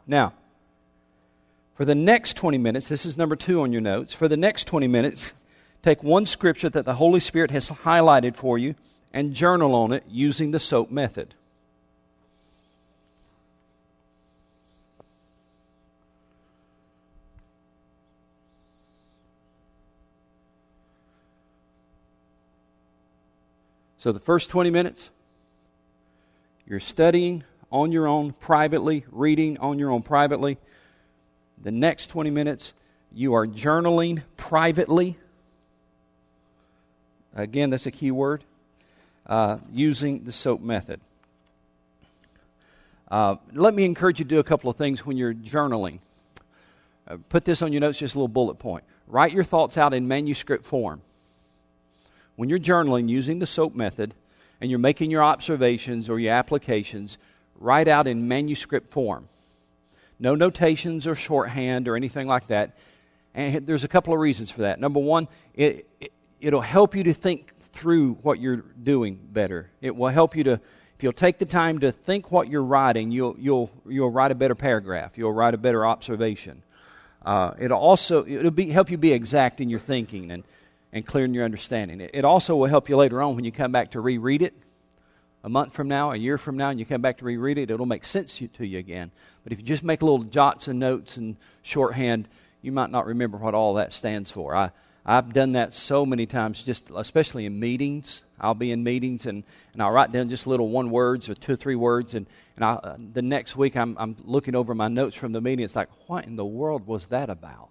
Now, 0.06 0.34
for 1.76 1.86
the 1.86 1.94
next 1.94 2.36
20 2.36 2.58
minutes, 2.58 2.88
this 2.88 3.06
is 3.06 3.16
number 3.16 3.34
two 3.34 3.62
on 3.62 3.72
your 3.72 3.80
notes. 3.80 4.12
For 4.12 4.28
the 4.28 4.36
next 4.36 4.66
20 4.66 4.88
minutes, 4.88 5.32
take 5.82 6.02
one 6.02 6.26
scripture 6.26 6.68
that 6.68 6.84
the 6.84 6.96
Holy 6.96 7.18
Spirit 7.18 7.50
has 7.50 7.70
highlighted 7.70 8.36
for 8.36 8.58
you 8.58 8.74
and 9.10 9.32
journal 9.32 9.74
on 9.74 9.94
it 9.94 10.04
using 10.06 10.50
the 10.50 10.60
SOAP 10.60 10.90
method. 10.90 11.34
So, 24.00 24.12
the 24.12 24.18
first 24.18 24.48
20 24.48 24.70
minutes, 24.70 25.10
you're 26.66 26.80
studying 26.80 27.44
on 27.70 27.92
your 27.92 28.06
own 28.06 28.32
privately, 28.32 29.04
reading 29.12 29.58
on 29.58 29.78
your 29.78 29.90
own 29.90 30.00
privately. 30.00 30.56
The 31.62 31.70
next 31.70 32.06
20 32.06 32.30
minutes, 32.30 32.72
you 33.12 33.34
are 33.34 33.46
journaling 33.46 34.22
privately. 34.38 35.18
Again, 37.34 37.68
that's 37.68 37.84
a 37.84 37.90
key 37.90 38.10
word. 38.10 38.42
Uh, 39.26 39.58
using 39.70 40.24
the 40.24 40.32
SOAP 40.32 40.62
method. 40.62 40.98
Uh, 43.10 43.36
let 43.52 43.74
me 43.74 43.84
encourage 43.84 44.18
you 44.18 44.24
to 44.24 44.28
do 44.30 44.38
a 44.38 44.44
couple 44.44 44.70
of 44.70 44.78
things 44.78 45.04
when 45.04 45.18
you're 45.18 45.34
journaling. 45.34 45.98
Uh, 47.06 47.18
put 47.28 47.44
this 47.44 47.60
on 47.60 47.70
your 47.70 47.80
notes, 47.80 47.98
just 47.98 48.14
a 48.14 48.18
little 48.18 48.28
bullet 48.28 48.58
point. 48.58 48.82
Write 49.06 49.32
your 49.32 49.44
thoughts 49.44 49.76
out 49.76 49.92
in 49.92 50.08
manuscript 50.08 50.64
form. 50.64 51.02
When 52.40 52.48
you're 52.48 52.58
journaling 52.58 53.10
using 53.10 53.38
the 53.38 53.44
SOAP 53.44 53.74
method 53.74 54.14
and 54.62 54.70
you're 54.70 54.78
making 54.78 55.10
your 55.10 55.22
observations 55.22 56.08
or 56.08 56.18
your 56.18 56.32
applications, 56.32 57.18
write 57.58 57.86
out 57.86 58.06
in 58.06 58.28
manuscript 58.28 58.88
form. 58.88 59.28
No 60.18 60.34
notations 60.34 61.06
or 61.06 61.14
shorthand 61.14 61.86
or 61.86 61.96
anything 61.96 62.26
like 62.26 62.46
that. 62.46 62.78
And 63.34 63.66
there's 63.66 63.84
a 63.84 63.88
couple 63.88 64.14
of 64.14 64.20
reasons 64.20 64.50
for 64.50 64.62
that. 64.62 64.80
Number 64.80 65.00
one, 65.00 65.28
it, 65.52 65.86
it, 66.00 66.12
it'll 66.40 66.62
help 66.62 66.94
you 66.94 67.04
to 67.04 67.12
think 67.12 67.52
through 67.72 68.14
what 68.22 68.40
you're 68.40 68.64
doing 68.82 69.20
better. 69.22 69.68
It 69.82 69.94
will 69.94 70.08
help 70.08 70.34
you 70.34 70.44
to, 70.44 70.52
if 70.52 71.02
you'll 71.02 71.12
take 71.12 71.36
the 71.36 71.44
time 71.44 71.80
to 71.80 71.92
think 71.92 72.32
what 72.32 72.48
you're 72.48 72.64
writing, 72.64 73.10
you'll, 73.10 73.36
you'll, 73.38 73.70
you'll 73.86 74.10
write 74.10 74.30
a 74.30 74.34
better 74.34 74.54
paragraph. 74.54 75.18
You'll 75.18 75.34
write 75.34 75.52
a 75.52 75.58
better 75.58 75.84
observation. 75.84 76.62
Uh, 77.22 77.52
it'll 77.58 77.78
also 77.78 78.24
it'll 78.24 78.50
be, 78.50 78.70
help 78.70 78.90
you 78.90 78.96
be 78.96 79.12
exact 79.12 79.60
in 79.60 79.68
your 79.68 79.78
thinking 79.78 80.30
and, 80.30 80.42
and 80.92 81.06
clearing 81.06 81.34
your 81.34 81.44
understanding. 81.44 82.00
It, 82.00 82.24
also 82.24 82.56
will 82.56 82.66
help 82.66 82.88
you 82.88 82.96
later 82.96 83.22
on 83.22 83.36
when 83.36 83.44
you 83.44 83.52
come 83.52 83.72
back 83.72 83.92
to 83.92 84.00
reread 84.00 84.42
it 84.42 84.54
a 85.42 85.48
month 85.48 85.72
from 85.72 85.88
now, 85.88 86.12
a 86.12 86.16
year 86.16 86.36
from 86.36 86.56
now, 86.56 86.68
and 86.68 86.78
you 86.78 86.84
come 86.84 87.00
back 87.00 87.18
to 87.18 87.24
reread 87.24 87.58
it, 87.58 87.70
it'll 87.70 87.86
make 87.86 88.04
sense 88.04 88.38
to 88.38 88.66
you 88.66 88.78
again. 88.78 89.10
But 89.42 89.52
if 89.52 89.58
you 89.58 89.64
just 89.64 89.82
make 89.82 90.02
little 90.02 90.22
jots 90.22 90.68
and 90.68 90.78
notes 90.78 91.16
and 91.16 91.36
shorthand, 91.62 92.28
you 92.60 92.72
might 92.72 92.90
not 92.90 93.06
remember 93.06 93.38
what 93.38 93.54
all 93.54 93.74
that 93.74 93.92
stands 93.92 94.30
for. 94.30 94.54
I, 94.54 94.70
I've 95.06 95.32
done 95.32 95.52
that 95.52 95.72
so 95.72 96.04
many 96.04 96.26
times, 96.26 96.62
just 96.62 96.90
especially 96.94 97.46
in 97.46 97.58
meetings. 97.58 98.20
I'll 98.38 98.54
be 98.54 98.70
in 98.70 98.84
meetings 98.84 99.24
and, 99.24 99.44
and 99.72 99.82
I'll 99.82 99.90
write 99.90 100.12
down 100.12 100.28
just 100.28 100.46
little 100.46 100.68
one 100.68 100.90
words 100.90 101.30
or 101.30 101.34
two 101.34 101.54
or 101.54 101.56
three 101.56 101.74
words, 101.74 102.14
and, 102.14 102.26
and 102.56 102.64
I, 102.64 102.72
uh, 102.72 102.96
the 103.12 103.22
next 103.22 103.56
week 103.56 103.76
I'm, 103.76 103.96
I'm 103.98 104.16
looking 104.24 104.54
over 104.54 104.74
my 104.74 104.88
notes 104.88 105.16
from 105.16 105.32
the 105.32 105.40
meeting. 105.40 105.64
It's 105.64 105.76
like, 105.76 105.88
what 106.06 106.26
in 106.26 106.36
the 106.36 106.44
world 106.44 106.86
was 106.86 107.06
that 107.06 107.30
about? 107.30 107.70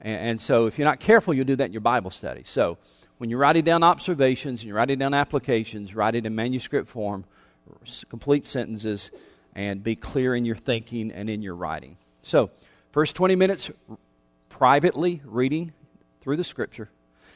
And, 0.00 0.30
and 0.30 0.40
so 0.40 0.66
if 0.66 0.78
you're 0.78 0.86
not 0.86 1.00
careful, 1.00 1.34
you'll 1.34 1.46
do 1.46 1.56
that 1.56 1.66
in 1.66 1.72
your 1.72 1.80
Bible 1.80 2.10
study. 2.10 2.42
So 2.44 2.78
when 3.18 3.30
you're 3.30 3.38
writing 3.38 3.64
down 3.64 3.82
observations 3.82 4.60
and 4.60 4.68
you're 4.68 4.76
writing 4.76 4.98
down 4.98 5.12
applications, 5.12 5.94
write 5.94 6.14
it 6.14 6.24
in 6.24 6.34
manuscript 6.34 6.88
form, 6.88 7.24
complete 8.08 8.46
sentences, 8.46 9.10
and 9.54 9.82
be 9.82 9.96
clear 9.96 10.34
in 10.34 10.44
your 10.44 10.56
thinking 10.56 11.10
and 11.10 11.28
in 11.28 11.42
your 11.42 11.54
writing. 11.54 11.96
So, 12.22 12.50
first 12.92 13.16
20 13.16 13.34
minutes 13.34 13.70
privately 14.48 15.20
reading 15.24 15.72
through 16.20 16.36
the 16.36 16.44
scripture. 16.44 16.90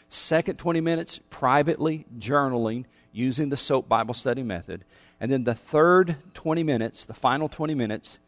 Second 0.08 0.58
20 0.58 0.80
minutes 0.80 1.20
privately 1.30 2.06
journaling 2.18 2.84
using 3.12 3.48
the 3.48 3.56
SOAP 3.56 3.88
Bible 3.88 4.14
study 4.14 4.42
method. 4.42 4.84
And 5.20 5.30
then 5.32 5.44
the 5.44 5.54
third 5.54 6.16
20 6.34 6.62
minutes, 6.62 7.04
the 7.04 7.14
final 7.14 7.48
20 7.48 7.74
minutes, 7.74 8.18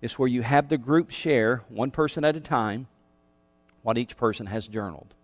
is 0.00 0.18
where 0.18 0.28
you 0.28 0.42
have 0.42 0.68
the 0.68 0.78
group 0.78 1.10
share, 1.10 1.62
one 1.68 1.90
person 1.90 2.24
at 2.24 2.36
a 2.36 2.40
time, 2.40 2.86
what 3.82 3.98
each 3.98 4.16
person 4.16 4.46
has 4.46 4.66
journaled. 4.66 5.14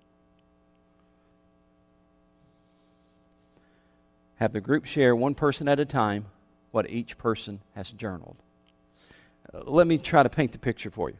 Have 4.36 4.52
the 4.52 4.60
group 4.60 4.84
share, 4.84 5.16
one 5.16 5.34
person 5.34 5.68
at 5.68 5.80
a 5.80 5.84
time, 5.84 6.26
what 6.70 6.88
each 6.90 7.18
person 7.18 7.60
has 7.74 7.90
journaled. 7.90 8.36
Uh, 9.52 9.62
let 9.64 9.86
me 9.86 9.98
try 9.98 10.22
to 10.22 10.28
paint 10.28 10.52
the 10.52 10.58
picture 10.58 10.90
for 10.90 11.10
you. 11.10 11.16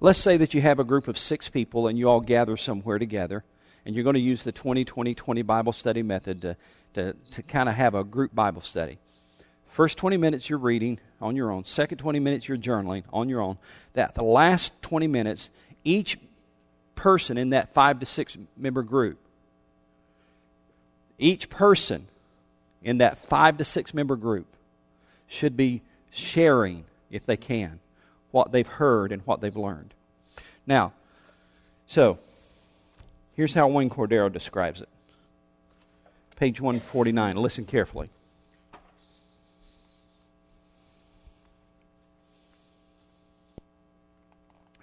Let's 0.00 0.18
say 0.18 0.36
that 0.36 0.52
you 0.52 0.60
have 0.60 0.78
a 0.78 0.84
group 0.84 1.08
of 1.08 1.16
six 1.16 1.48
people 1.48 1.86
and 1.86 1.98
you 1.98 2.08
all 2.08 2.20
gather 2.20 2.56
somewhere 2.56 2.98
together, 2.98 3.44
and 3.86 3.94
you're 3.94 4.04
going 4.04 4.14
to 4.14 4.20
use 4.20 4.42
the 4.42 4.52
20 4.52 4.84
20 4.84 5.14
20 5.14 5.42
Bible 5.42 5.72
study 5.72 6.02
method 6.02 6.42
to, 6.42 6.56
to, 6.94 7.14
to 7.32 7.42
kind 7.42 7.68
of 7.68 7.74
have 7.76 7.94
a 7.94 8.04
group 8.04 8.34
Bible 8.34 8.60
study. 8.60 8.98
First 9.66 9.98
20 9.98 10.16
minutes 10.18 10.50
you're 10.50 10.58
reading 10.58 10.98
on 11.20 11.36
your 11.36 11.50
own, 11.50 11.64
second 11.64 11.98
20 11.98 12.20
minutes 12.20 12.48
you're 12.48 12.58
journaling 12.58 13.04
on 13.12 13.28
your 13.28 13.40
own. 13.40 13.56
That 13.94 14.14
the 14.14 14.24
last 14.24 14.80
20 14.82 15.06
minutes, 15.06 15.50
each 15.84 16.18
person 16.94 17.38
in 17.38 17.50
that 17.50 17.72
five 17.74 18.00
to 18.00 18.06
six 18.06 18.36
member 18.56 18.82
group, 18.82 19.18
each 21.18 21.48
person 21.48 22.06
in 22.82 22.98
that 22.98 23.26
five 23.26 23.58
to 23.58 23.64
six 23.64 23.94
member 23.94 24.16
group 24.16 24.46
should 25.26 25.56
be 25.56 25.82
sharing, 26.10 26.84
if 27.10 27.26
they 27.26 27.36
can, 27.36 27.80
what 28.30 28.52
they've 28.52 28.66
heard 28.66 29.12
and 29.12 29.22
what 29.22 29.40
they've 29.40 29.56
learned. 29.56 29.94
Now, 30.66 30.92
so 31.86 32.18
here's 33.34 33.54
how 33.54 33.68
Wayne 33.68 33.90
Cordeiro 33.90 34.32
describes 34.32 34.80
it. 34.80 34.88
Page 36.36 36.60
149. 36.60 37.36
Listen 37.36 37.64
carefully. 37.64 38.08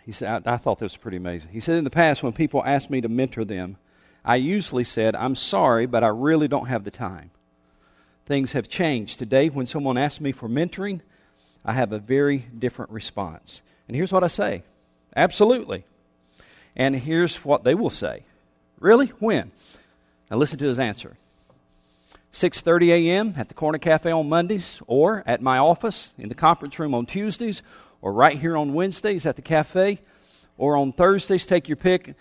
He 0.06 0.12
said, 0.12 0.44
I, 0.46 0.54
I, 0.54 0.58
thought 0.58 0.80
this 0.80 0.94
was 0.94 0.98
pretty 0.98 1.18
amazing. 1.18 1.52
He 1.52 1.60
said, 1.60 1.76
In 1.76 1.84
the 1.84 1.90
past, 1.90 2.24
when 2.24 2.34
people 2.34 2.64
asked 2.66 2.90
me 2.90 3.02
to 3.02 3.10
mentor 3.10 3.46
them, 3.46 3.78
I 4.26 4.36
usually 4.36 4.84
said, 4.84 5.16
I'm 5.16 5.36
sorry, 5.36 5.86
but 5.86 6.04
I 6.04 6.08
really 6.08 6.48
don't 6.48 6.68
have 6.68 6.84
the 6.84 6.92
time 6.92 7.32
things 8.32 8.54
have 8.54 8.70
changed. 8.70 9.20
Today, 9.20 9.50
when 9.50 9.66
someone 9.66 9.98
asks 9.98 10.22
me 10.22 10.32
for 10.32 10.48
mentoring, 10.48 11.02
I 11.66 11.74
have 11.74 11.92
a 11.92 12.00
very 12.00 12.38
different 12.58 12.92
response. 12.92 13.62
And 13.88 13.96
here's 13.96 14.14
what 14.14 14.24
I 14.24 14.28
say 14.28 14.64
Absolutely. 15.16 15.84
And 16.74 16.96
here's 16.96 17.44
what 17.44 17.66
they 17.66 17.76
will 17.76 17.90
say 17.90 18.24
Really? 18.80 19.08
When? 19.20 19.52
Now 20.30 20.38
listen 20.38 20.58
to 20.60 20.68
his 20.68 20.80
answer. 20.80 21.18
6:30 22.32 22.88
a.m. 22.92 23.34
at 23.36 23.50
the 23.50 23.54
Corner 23.54 23.78
Cafe 23.78 24.10
on 24.10 24.30
Mondays 24.30 24.82
or 24.88 25.24
at 25.28 25.42
my 25.42 25.58
office 25.58 26.14
in 26.18 26.30
the 26.30 26.36
conference 26.36 26.80
room 26.80 26.94
on 26.94 27.06
Tuesdays 27.06 27.62
or 28.02 28.14
right 28.14 28.38
here 28.38 28.58
on 28.58 28.74
Wednesdays 28.74 29.26
at 29.26 29.36
the 29.36 29.42
cafe 29.42 30.00
or 30.58 30.76
on 30.76 30.92
Thursdays 30.92 31.46
take 31.46 31.70
your 31.70 31.76
pick 31.76 32.16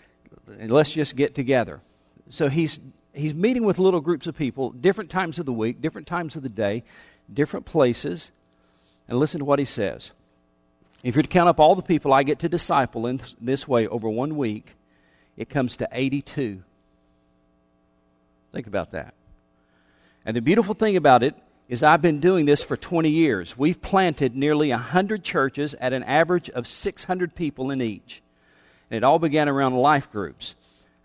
and 0.59 0.71
let's 0.71 0.91
just 0.91 1.15
get 1.15 1.35
together. 1.35 1.81
So 2.29 2.49
he's 2.49 2.79
he's 3.13 3.33
meeting 3.33 3.63
with 3.63 3.79
little 3.79 4.01
groups 4.01 4.27
of 4.27 4.37
people, 4.37 4.71
different 4.71 5.09
times 5.09 5.39
of 5.39 5.45
the 5.45 5.53
week, 5.53 5.81
different 5.81 6.07
times 6.07 6.35
of 6.35 6.43
the 6.43 6.49
day, 6.49 6.83
different 7.31 7.65
places. 7.65 8.31
And 9.07 9.19
listen 9.19 9.39
to 9.39 9.45
what 9.45 9.59
he 9.59 9.65
says. 9.65 10.11
If 11.03 11.15
you're 11.15 11.23
to 11.23 11.27
count 11.27 11.49
up 11.49 11.59
all 11.59 11.75
the 11.75 11.81
people 11.81 12.13
I 12.13 12.23
get 12.23 12.39
to 12.39 12.49
disciple 12.49 13.07
in 13.07 13.21
this 13.41 13.67
way 13.67 13.87
over 13.87 14.09
one 14.09 14.37
week, 14.37 14.75
it 15.35 15.49
comes 15.49 15.77
to 15.77 15.89
82. 15.91 16.63
Think 18.53 18.67
about 18.67 18.91
that. 18.91 19.13
And 20.25 20.35
the 20.35 20.41
beautiful 20.41 20.75
thing 20.75 20.95
about 20.95 21.23
it 21.23 21.35
is 21.71 21.83
I've 21.83 22.01
been 22.01 22.19
doing 22.19 22.45
this 22.45 22.61
for 22.61 22.75
20 22.75 23.09
years. 23.09 23.57
We've 23.57 23.81
planted 23.81 24.35
nearly 24.35 24.71
100 24.71 25.23
churches 25.23 25.73
at 25.75 25.93
an 25.93 26.03
average 26.03 26.49
of 26.49 26.67
600 26.67 27.33
people 27.33 27.71
in 27.71 27.81
each. 27.81 28.21
And 28.89 28.97
it 28.97 29.05
all 29.05 29.19
began 29.19 29.47
around 29.47 29.77
life 29.77 30.11
groups. 30.11 30.53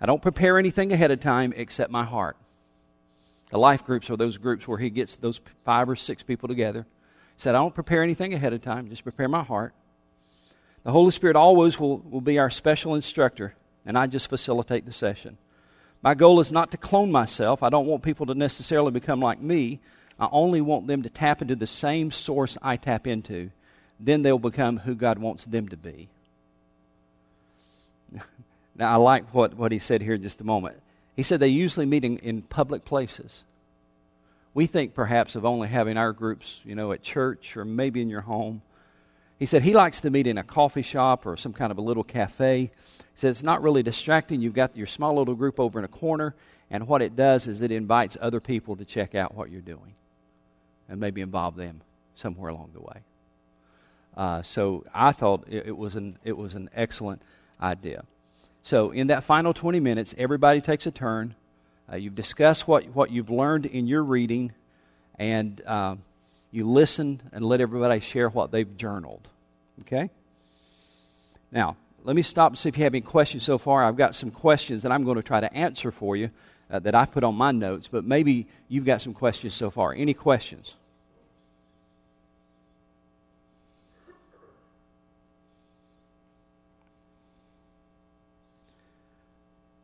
I 0.01 0.07
don't 0.07 0.21
prepare 0.21 0.59
anything 0.59 0.93
ahead 0.93 1.13
of 1.13 1.21
time 1.21 1.55
except 1.55 1.93
my 1.93 2.03
heart. 2.03 2.37
The 3.51 3.61
life 3.61 3.85
groups 3.85 4.11
are 4.11 4.17
those 4.17 4.39
groups 4.39 4.67
where 4.67 4.79
he 4.79 4.91
gets 4.91 5.15
those 5.15 5.41
five 5.65 5.89
or 5.89 5.95
six 5.95 6.25
people 6.25 6.49
together. 6.49 6.81
He 6.81 7.43
said, 7.43 7.55
I 7.55 7.59
don't 7.59 7.73
prepare 7.73 8.03
anything 8.03 8.35
ahead 8.35 8.53
of 8.53 8.61
time, 8.61 8.89
just 8.89 9.05
prepare 9.05 9.29
my 9.29 9.45
heart. 9.45 9.73
The 10.83 10.91
Holy 10.91 11.13
Spirit 11.13 11.37
always 11.37 11.79
will, 11.79 11.99
will 11.99 12.21
be 12.21 12.41
our 12.41 12.51
special 12.51 12.97
instructor, 12.97 13.55
and 13.87 13.97
I 13.97 14.09
just 14.09 14.29
facilitate 14.29 14.85
the 14.85 14.91
session. 14.91 15.39
My 16.03 16.15
goal 16.15 16.41
is 16.41 16.51
not 16.51 16.73
to 16.73 16.77
clone 16.77 17.13
myself. 17.13 17.63
I 17.63 17.69
don't 17.69 17.87
want 17.87 18.03
people 18.03 18.27
to 18.27 18.35
necessarily 18.35 18.91
become 18.91 19.21
like 19.21 19.41
me. 19.41 19.79
I 20.19 20.29
only 20.33 20.61
want 20.61 20.87
them 20.87 21.03
to 21.03 21.11
tap 21.11 21.43
into 21.43 21.57
the 21.57 21.67
same 21.67 22.11
source 22.11 22.57
I 22.63 22.77
tap 22.77 23.07
into. 23.07 23.51
Then 24.01 24.23
they'll 24.23 24.39
become 24.39 24.79
who 24.79 24.95
God 24.95 25.19
wants 25.19 25.45
them 25.45 25.69
to 25.69 25.77
be. 25.77 26.09
Now, 28.79 28.93
I 28.93 28.97
like 28.97 29.33
what, 29.33 29.55
what 29.55 29.73
he 29.73 29.79
said 29.79 30.03
here 30.03 30.13
in 30.13 30.23
just 30.23 30.43
a 30.43 30.45
moment. 30.45 30.77
He 31.15 31.23
said 31.23 31.41
they 31.41 31.49
usually 31.49 31.87
meet 31.87 32.05
in, 32.05 32.19
in 32.19 32.43
public 32.43 32.85
places. 32.85 33.43
We 34.53 34.67
think 34.67 34.93
perhaps 34.93 35.35
of 35.35 35.47
only 35.47 35.69
having 35.69 35.97
our 35.97 36.13
groups, 36.13 36.61
you 36.63 36.75
know, 36.75 36.93
at 36.93 37.03
church 37.03 37.57
or 37.57 37.65
maybe 37.65 38.03
in 38.03 38.11
your 38.11 38.21
home. 38.21 38.61
He 39.39 39.47
said 39.47 39.63
he 39.63 39.73
likes 39.73 40.01
to 40.01 40.11
meet 40.11 40.27
in 40.27 40.37
a 40.37 40.43
coffee 40.43 40.83
shop 40.83 41.25
or 41.25 41.39
some 41.39 41.55
kind 41.55 41.71
of 41.71 41.79
a 41.79 41.81
little 41.81 42.05
cafe. 42.05 42.65
He 42.65 42.71
said 43.15 43.31
it's 43.31 43.43
not 43.43 43.63
really 43.63 43.83
distracting. 43.83 44.43
You've 44.43 44.53
got 44.53 44.77
your 44.77 44.87
small 44.87 45.17
little 45.17 45.35
group 45.35 45.59
over 45.59 45.79
in 45.79 45.87
a 45.87 45.89
corner, 45.89 46.35
and 46.71 46.87
what 46.87 47.01
it 47.01 47.17
does 47.17 47.47
is 47.47 47.63
it 47.63 47.71
invites 47.71 48.19
other 48.21 48.41
people 48.41 48.77
to 48.77 48.85
check 48.85 49.15
out 49.15 49.35
what 49.35 49.51
you're 49.51 49.63
doing 49.63 49.95
and 50.89 51.01
maybe 51.01 51.21
involve 51.21 51.57
them 51.57 51.81
somewhere 52.15 52.51
along 52.51 52.71
the 52.73 52.81
way. 52.81 53.03
Uh, 54.17 54.43
so 54.43 54.85
I 54.95 55.13
thought 55.13 55.45
it, 55.49 55.67
it, 55.67 55.77
was 55.77 55.97
an, 55.97 56.19
it 56.25 56.37
was 56.37 56.55
an 56.55 56.71
excellent 56.75 57.23
idea. 57.61 58.05
So, 58.63 58.91
in 58.91 59.09
that 59.09 59.23
final 59.23 59.55
20 59.55 59.79
minutes, 59.79 60.15
everybody 60.19 60.61
takes 60.61 60.87
a 60.87 60.91
turn. 60.91 61.37
Uh, 61.91 61.97
you've 61.97 62.17
discussed 62.17 62.67
what, 62.67 62.85
what 62.97 63.13
you've 63.13 63.31
learned 63.31 63.65
in 63.65 63.87
your 63.87 64.03
reading, 64.03 64.53
and 65.19 65.63
uh, 65.65 65.95
you 66.51 66.69
listen 66.69 67.23
and 67.33 67.45
let 67.45 67.61
everybody 67.61 68.01
share 68.01 68.29
what 68.29 68.51
they've 68.51 68.77
journaled. 68.77 69.29
Okay? 69.83 70.11
Now, 71.53 71.77
let 72.03 72.17
me 72.17 72.23
stop 72.23 72.53
and 72.53 72.59
see 72.59 72.69
if 72.69 72.77
you 72.77 72.85
have 72.85 72.95
any 72.95 73.03
questions 73.03 73.45
so 73.45 73.57
far. 73.57 73.85
I've 73.85 73.97
got 73.97 74.15
some 74.15 74.31
questions 74.31 74.83
that 74.83 74.91
I'm 74.91 75.05
going 75.05 75.17
to 75.17 75.23
try 75.23 75.41
to 75.41 75.53
answer 75.55 75.93
for 75.93 76.17
you 76.17 76.31
uh, 76.71 76.79
that 76.81 76.95
I 76.95 77.07
put 77.07 77.25
on 77.25 77.35
my 77.35 77.53
notes, 77.53 77.89
but 77.89 78.05
maybe 78.05 78.47
you've 78.69 78.85
got 78.85 79.01
some 79.01 79.15
questions 79.15 79.55
so 79.55 79.71
far. 79.71 79.93
Any 79.93 80.15
questions? 80.15 80.75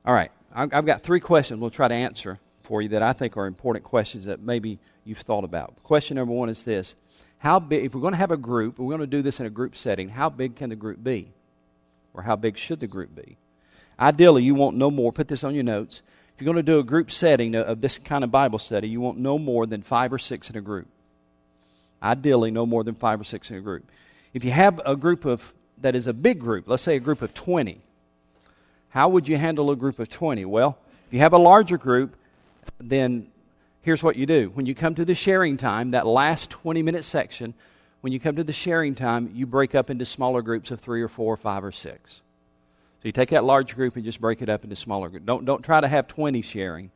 All 0.05 0.13
right, 0.13 0.33
I've 0.53 0.85
got 0.85 1.03
three 1.03 1.21
questions 1.21 1.61
we'll 1.61 1.71
try 1.71 1.87
to 1.87 1.95
answer 1.95 2.41
for 2.65 2.83
you 2.83 2.89
that 2.89 3.03
I 3.03 3.13
think 3.13 3.37
are 3.37 3.47
important 3.47 3.85
questions 3.85 4.25
that 4.25 4.41
maybe 4.41 4.79
you've 5.05 5.19
thought 5.19 5.45
about. 5.45 5.81
Question 5.85 6.17
number 6.17 6.35
one 6.35 6.49
is 6.49 6.65
this 6.65 6.97
how 7.39 7.59
big, 7.59 7.85
if 7.85 7.95
we're 7.95 8.01
going 8.01 8.13
to 8.13 8.19
have 8.19 8.31
a 8.31 8.37
group, 8.37 8.79
we're 8.79 8.89
going 8.89 9.01
to 9.01 9.07
do 9.07 9.23
this 9.23 9.41
in 9.41 9.47
a 9.47 9.51
group 9.51 9.77
setting, 9.77 10.09
how 10.09 10.29
big 10.29 10.57
can 10.57 10.71
the 10.71 10.77
group 10.77 11.03
be? 11.03 11.29
Or 12.15 12.23
how 12.23 12.37
big 12.37 12.57
should 12.57 12.81
the 12.81 12.87
group 12.87 13.15
be? 13.15 13.37
Ideally, 13.99 14.43
you 14.43 14.55
want 14.55 14.77
no 14.77 14.91
more, 14.91 15.13
put 15.13 15.29
this 15.29 15.45
on 15.45 15.55
your 15.55 15.65
notes, 15.65 16.03
if 16.35 16.41
you're 16.41 16.53
going 16.53 16.65
to 16.65 16.73
do 16.73 16.79
a 16.79 16.85
group 16.85 17.11
setting 17.11 17.55
of 17.55 17.81
this 17.81 17.99
kind 17.99 18.25
of 18.25 18.31
Bible 18.31 18.59
study, 18.59 18.89
you 18.89 19.01
want 19.01 19.19
no 19.19 19.39
more 19.39 19.67
than 19.67 19.83
five 19.83 20.13
or 20.13 20.19
six 20.19 20.51
in 20.51 20.57
a 20.57 20.61
group. 20.61 20.89
Ideally, 22.03 22.51
no 22.51 22.67
more 22.67 22.83
than 22.83 22.95
five 22.95 23.21
or 23.21 23.25
six 23.25 23.51
in 23.51 23.57
a 23.57 23.61
group. 23.61 23.85
If 24.35 24.45
you 24.45 24.51
have 24.51 24.81
a 24.85 24.97
group 24.97 25.25
of 25.25 25.55
that 25.83 25.95
is 25.95 26.07
a 26.07 26.13
big 26.13 26.41
group, 26.41 26.69
let's 26.69 26.83
say 26.83 26.97
a 26.97 27.01
group 27.01 27.23
of 27.23 27.35
20, 27.35 27.81
how 28.91 29.09
would 29.09 29.29
you 29.29 29.37
handle 29.37 29.71
a 29.71 29.77
group 29.77 29.99
of 29.99 30.09
20? 30.09 30.45
Well, 30.45 30.79
if 31.07 31.13
you 31.13 31.21
have 31.21 31.33
a 31.33 31.39
larger 31.39 31.77
group, 31.77 32.17
then 32.79 33.27
here's 33.83 34.03
what 34.03 34.17
you 34.17 34.27
do. 34.27 34.51
When 34.55 34.67
you 34.67 34.75
come 34.75 34.95
to 34.95 35.05
the 35.05 35.15
sharing 35.15 35.57
time, 35.57 35.91
that 35.91 36.07
last 36.07 36.51
20 36.51 36.83
minute 36.83 37.05
section, 37.05 37.55
when 38.01 38.13
you 38.13 38.21
come 38.21 38.37
to 38.37 38.45
the 38.45 38.53
sharing 38.53 38.95
time, 38.95 39.31
you 39.35 39.47
break 39.47 39.75
up 39.75 39.91
into 39.91 40.05
smaller 40.05 40.43
groups 40.43 40.71
of 40.71 40.81
three 40.81 41.03
or 41.03 41.09
four, 41.09 41.35
or 41.35 41.37
five 41.37 41.65
or 41.65 41.73
six. 41.73 42.21
So 43.03 43.09
you 43.09 43.13
take 43.13 43.31
that 43.31 43.43
large 43.43 43.75
group 43.75 43.97
and 43.97 44.05
just 44.05 44.21
break 44.21 44.43
it 44.43 44.49
up 44.49 44.63
into 44.63 44.77
smaller 44.77 45.09
groups. 45.09 45.27
Don't, 45.27 45.45
don't 45.45 45.65
try 45.65 45.81
to 45.81 45.89
have 45.89 46.07
20 46.07 46.41
sharing. 46.43 46.93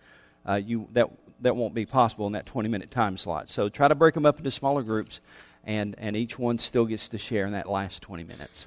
Uh, 0.48 0.54
you, 0.54 0.86
that, 0.92 1.10
that 1.40 1.56
won't 1.56 1.74
be 1.74 1.84
possible 1.84 2.28
in 2.28 2.34
that 2.34 2.46
20 2.46 2.68
minute 2.68 2.92
time 2.92 3.16
slot. 3.16 3.48
So 3.48 3.68
try 3.68 3.88
to 3.88 3.96
break 3.96 4.14
them 4.14 4.24
up 4.24 4.38
into 4.38 4.52
smaller 4.52 4.84
groups, 4.84 5.18
and, 5.64 5.96
and 5.98 6.16
each 6.16 6.38
one 6.38 6.60
still 6.60 6.84
gets 6.84 7.08
to 7.08 7.18
share 7.18 7.44
in 7.44 7.54
that 7.54 7.68
last 7.68 8.02
20 8.02 8.22
minutes. 8.22 8.66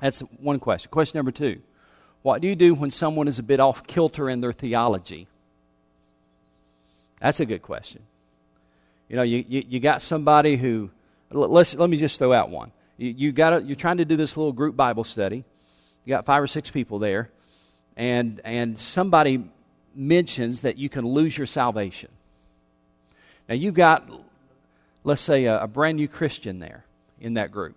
That's 0.00 0.20
one 0.20 0.58
question. 0.58 0.90
Question 0.90 1.18
number 1.18 1.30
two 1.30 1.60
What 2.22 2.40
do 2.40 2.48
you 2.48 2.56
do 2.56 2.74
when 2.74 2.90
someone 2.90 3.28
is 3.28 3.38
a 3.38 3.42
bit 3.42 3.60
off 3.60 3.86
kilter 3.86 4.30
in 4.30 4.40
their 4.40 4.54
theology? 4.54 5.26
That's 7.20 7.40
a 7.40 7.44
good 7.44 7.60
question. 7.60 8.00
You 9.10 9.16
know, 9.16 9.22
you, 9.22 9.44
you, 9.46 9.62
you 9.68 9.80
got 9.80 10.00
somebody 10.00 10.56
who, 10.56 10.88
let's, 11.30 11.74
let 11.74 11.90
me 11.90 11.98
just 11.98 12.18
throw 12.18 12.32
out 12.32 12.48
one. 12.48 12.72
You, 12.96 13.10
you 13.10 13.32
got 13.32 13.66
you're 13.66 13.76
trying 13.76 13.98
to 13.98 14.06
do 14.06 14.16
this 14.16 14.38
little 14.38 14.54
group 14.54 14.74
Bible 14.74 15.04
study. 15.04 15.44
You 16.06 16.14
got 16.14 16.24
five 16.24 16.42
or 16.42 16.46
six 16.46 16.70
people 16.70 17.00
there, 17.00 17.28
and, 17.96 18.40
and 18.44 18.78
somebody 18.78 19.44
mentions 19.94 20.60
that 20.60 20.78
you 20.78 20.88
can 20.88 21.04
lose 21.04 21.36
your 21.36 21.46
salvation. 21.46 22.10
Now, 23.48 23.56
you've 23.56 23.74
got, 23.74 24.08
let's 25.04 25.20
say, 25.20 25.44
a, 25.44 25.64
a 25.64 25.66
brand 25.66 25.96
new 25.96 26.08
Christian 26.08 26.60
there 26.60 26.84
in 27.20 27.34
that 27.34 27.50
group. 27.50 27.74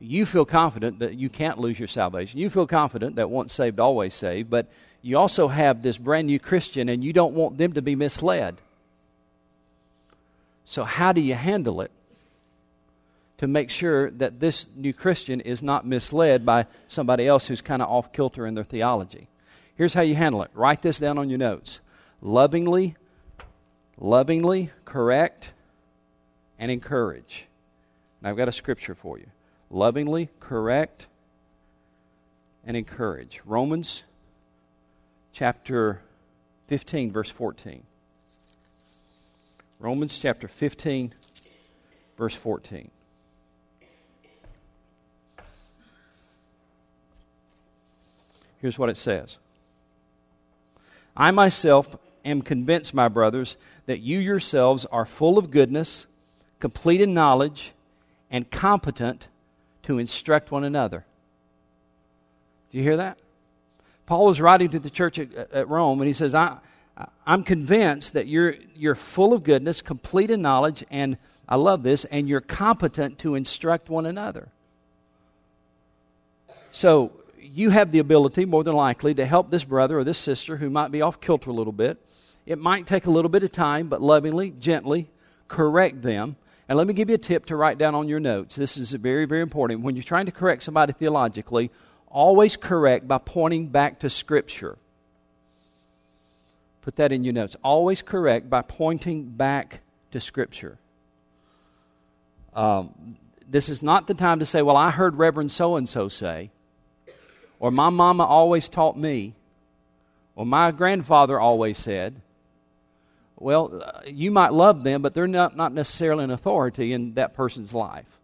You 0.00 0.24
feel 0.24 0.46
confident 0.46 1.00
that 1.00 1.14
you 1.14 1.28
can't 1.28 1.58
lose 1.58 1.78
your 1.78 1.88
salvation. 1.88 2.40
You 2.40 2.48
feel 2.48 2.66
confident 2.66 3.16
that 3.16 3.28
once 3.28 3.52
saved, 3.52 3.78
always 3.78 4.14
saved, 4.14 4.48
but 4.48 4.66
you 5.02 5.18
also 5.18 5.48
have 5.48 5.82
this 5.82 5.98
brand 5.98 6.26
new 6.26 6.38
Christian 6.38 6.88
and 6.88 7.04
you 7.04 7.12
don't 7.12 7.34
want 7.34 7.58
them 7.58 7.74
to 7.74 7.82
be 7.82 7.94
misled. 7.94 8.56
So, 10.64 10.84
how 10.84 11.12
do 11.12 11.20
you 11.20 11.34
handle 11.34 11.82
it 11.82 11.90
to 13.40 13.46
make 13.46 13.70
sure 13.70 14.10
that 14.10 14.38
this 14.38 14.68
new 14.76 14.92
Christian 14.92 15.40
is 15.40 15.62
not 15.62 15.86
misled 15.86 16.44
by 16.44 16.66
somebody 16.88 17.26
else 17.26 17.46
who's 17.46 17.62
kind 17.62 17.80
of 17.80 17.88
off 17.88 18.12
kilter 18.12 18.46
in 18.46 18.52
their 18.52 18.64
theology? 18.64 19.28
Here's 19.76 19.94
how 19.94 20.02
you 20.02 20.14
handle 20.14 20.42
it 20.42 20.50
write 20.52 20.82
this 20.82 20.98
down 20.98 21.16
on 21.16 21.30
your 21.30 21.38
notes 21.38 21.80
lovingly, 22.20 22.96
lovingly 23.96 24.70
correct, 24.84 25.52
and 26.58 26.70
encourage. 26.70 27.46
And 28.20 28.28
I've 28.28 28.36
got 28.36 28.48
a 28.48 28.52
scripture 28.52 28.94
for 28.94 29.18
you 29.18 29.24
lovingly 29.70 30.28
correct 30.38 31.06
and 32.66 32.76
encourage. 32.76 33.40
Romans 33.46 34.02
chapter 35.32 36.02
15, 36.68 37.10
verse 37.10 37.30
14. 37.30 37.84
Romans 39.78 40.18
chapter 40.18 40.46
15, 40.46 41.14
verse 42.18 42.34
14. 42.34 42.90
Here's 48.60 48.78
what 48.78 48.88
it 48.88 48.96
says 48.96 49.38
I 51.16 51.30
myself 51.30 51.96
am 52.24 52.42
convinced, 52.42 52.94
my 52.94 53.08
brothers, 53.08 53.56
that 53.86 54.00
you 54.00 54.18
yourselves 54.18 54.84
are 54.86 55.04
full 55.04 55.38
of 55.38 55.50
goodness, 55.50 56.06
complete 56.60 57.00
in 57.00 57.14
knowledge, 57.14 57.72
and 58.30 58.50
competent 58.50 59.28
to 59.82 59.98
instruct 59.98 60.50
one 60.50 60.64
another. 60.64 61.04
Do 62.70 62.78
you 62.78 62.84
hear 62.84 62.98
that? 62.98 63.18
Paul 64.06 64.26
was 64.26 64.40
writing 64.40 64.70
to 64.70 64.78
the 64.78 64.90
church 64.90 65.18
at, 65.18 65.52
at 65.52 65.68
Rome, 65.68 66.00
and 66.00 66.06
he 66.06 66.12
says, 66.12 66.34
I, 66.34 66.58
I'm 67.26 67.44
convinced 67.44 68.12
that 68.12 68.26
you're, 68.26 68.54
you're 68.74 68.94
full 68.94 69.32
of 69.32 69.42
goodness, 69.42 69.82
complete 69.82 70.30
in 70.30 70.42
knowledge, 70.42 70.84
and 70.90 71.16
I 71.48 71.56
love 71.56 71.82
this, 71.82 72.04
and 72.04 72.28
you're 72.28 72.40
competent 72.40 73.18
to 73.20 73.34
instruct 73.34 73.88
one 73.88 74.06
another. 74.06 74.48
So, 76.72 77.12
you 77.52 77.70
have 77.70 77.90
the 77.90 77.98
ability, 77.98 78.44
more 78.44 78.62
than 78.64 78.74
likely, 78.74 79.14
to 79.14 79.26
help 79.26 79.50
this 79.50 79.64
brother 79.64 79.98
or 79.98 80.04
this 80.04 80.18
sister 80.18 80.56
who 80.56 80.70
might 80.70 80.90
be 80.90 81.02
off 81.02 81.20
kilter 81.20 81.50
a 81.50 81.52
little 81.54 81.72
bit. 81.72 81.98
It 82.46 82.58
might 82.58 82.86
take 82.86 83.06
a 83.06 83.10
little 83.10 83.28
bit 83.28 83.42
of 83.42 83.52
time, 83.52 83.88
but 83.88 84.00
lovingly, 84.00 84.50
gently 84.50 85.08
correct 85.48 86.02
them. 86.02 86.36
And 86.68 86.78
let 86.78 86.86
me 86.86 86.94
give 86.94 87.08
you 87.08 87.16
a 87.16 87.18
tip 87.18 87.46
to 87.46 87.56
write 87.56 87.78
down 87.78 87.94
on 87.94 88.08
your 88.08 88.20
notes. 88.20 88.54
This 88.54 88.76
is 88.76 88.92
very, 88.92 89.26
very 89.26 89.42
important. 89.42 89.82
When 89.82 89.96
you're 89.96 90.04
trying 90.04 90.26
to 90.26 90.32
correct 90.32 90.62
somebody 90.62 90.92
theologically, 90.92 91.70
always 92.08 92.56
correct 92.56 93.08
by 93.08 93.18
pointing 93.18 93.66
back 93.66 94.00
to 94.00 94.10
Scripture. 94.10 94.78
Put 96.82 96.96
that 96.96 97.12
in 97.12 97.24
your 97.24 97.34
notes. 97.34 97.56
Always 97.62 98.02
correct 98.02 98.48
by 98.48 98.62
pointing 98.62 99.24
back 99.24 99.80
to 100.12 100.20
Scripture. 100.20 100.78
Um, 102.54 103.16
this 103.48 103.68
is 103.68 103.82
not 103.82 104.06
the 104.06 104.14
time 104.14 104.38
to 104.38 104.46
say, 104.46 104.62
Well, 104.62 104.76
I 104.76 104.90
heard 104.90 105.16
Reverend 105.16 105.50
so 105.50 105.76
and 105.76 105.88
so 105.88 106.08
say, 106.08 106.50
or 107.60 107.70
my 107.70 107.90
mama 107.90 108.24
always 108.24 108.68
taught 108.68 108.96
me, 108.96 109.34
or 110.34 110.44
my 110.44 110.72
grandfather 110.72 111.38
always 111.38 111.78
said. 111.78 112.20
Well, 113.36 113.82
uh, 113.82 114.00
you 114.06 114.30
might 114.30 114.52
love 114.52 114.82
them, 114.82 115.02
but 115.02 115.14
they're 115.14 115.26
not, 115.26 115.56
not 115.56 115.72
necessarily 115.72 116.24
an 116.24 116.30
authority 116.30 116.92
in 116.92 117.14
that 117.14 117.34
person's 117.34 117.72
life. 117.72 118.18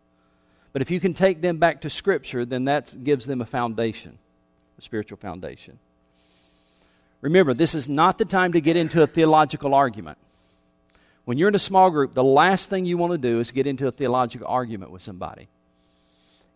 But 0.72 0.83
if 0.83 0.90
you 0.90 1.01
can 1.01 1.14
take 1.14 1.40
them 1.40 1.59
back 1.59 1.83
to 1.83 1.90
Scripture, 1.90 2.44
then 2.44 2.64
that 2.64 2.94
gives 3.03 3.25
them 3.25 3.40
a 3.40 3.46
foundation, 3.46 4.18
a 4.79 4.83
spiritual 4.83 5.16
foundation. 5.16 5.79
Remember, 7.22 7.55
this 7.55 7.75
is 7.75 7.88
not 7.88 8.18
the 8.18 8.27
time 8.27 8.53
to 8.53 8.61
get 8.61 8.77
into 8.77 9.03
a 9.03 9.07
theological 9.07 9.75
argument. 9.75 10.18
When 11.25 11.38
you're 11.38 11.49
in 11.49 11.55
a 11.55 11.59
small 11.59 11.90
group, 11.90 12.12
the 12.12 12.22
last 12.22 12.68
thing 12.70 12.85
you 12.85 12.99
want 12.99 13.12
to 13.12 13.18
do 13.18 13.40
is 13.40 13.51
get 13.51 13.66
into 13.66 13.88
a 13.88 13.90
theological 13.90 14.46
argument 14.46 14.90
with 14.90 15.03
somebody. 15.03 15.49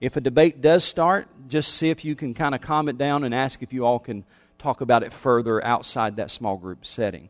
If 0.00 0.16
a 0.16 0.20
debate 0.20 0.62
does 0.62 0.82
start, 0.82 1.28
just 1.48 1.74
see 1.74 1.90
if 1.90 2.04
you 2.04 2.16
can 2.16 2.32
kind 2.32 2.54
of 2.54 2.62
calm 2.62 2.88
it 2.88 2.96
down 2.96 3.24
and 3.24 3.34
ask 3.34 3.62
if 3.62 3.72
you 3.72 3.84
all 3.84 3.98
can 3.98 4.24
talk 4.58 4.80
about 4.80 5.02
it 5.02 5.12
further 5.12 5.62
outside 5.64 6.16
that 6.16 6.30
small 6.30 6.56
group 6.56 6.86
setting. 6.86 7.28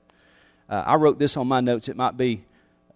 Uh, 0.69 0.85
I 0.87 0.95
wrote 0.95 1.19
this 1.19 1.37
on 1.37 1.49
my 1.49 1.61
notes. 1.61 1.89
It 1.89 1.97
might 1.97 2.17
be 2.17 2.45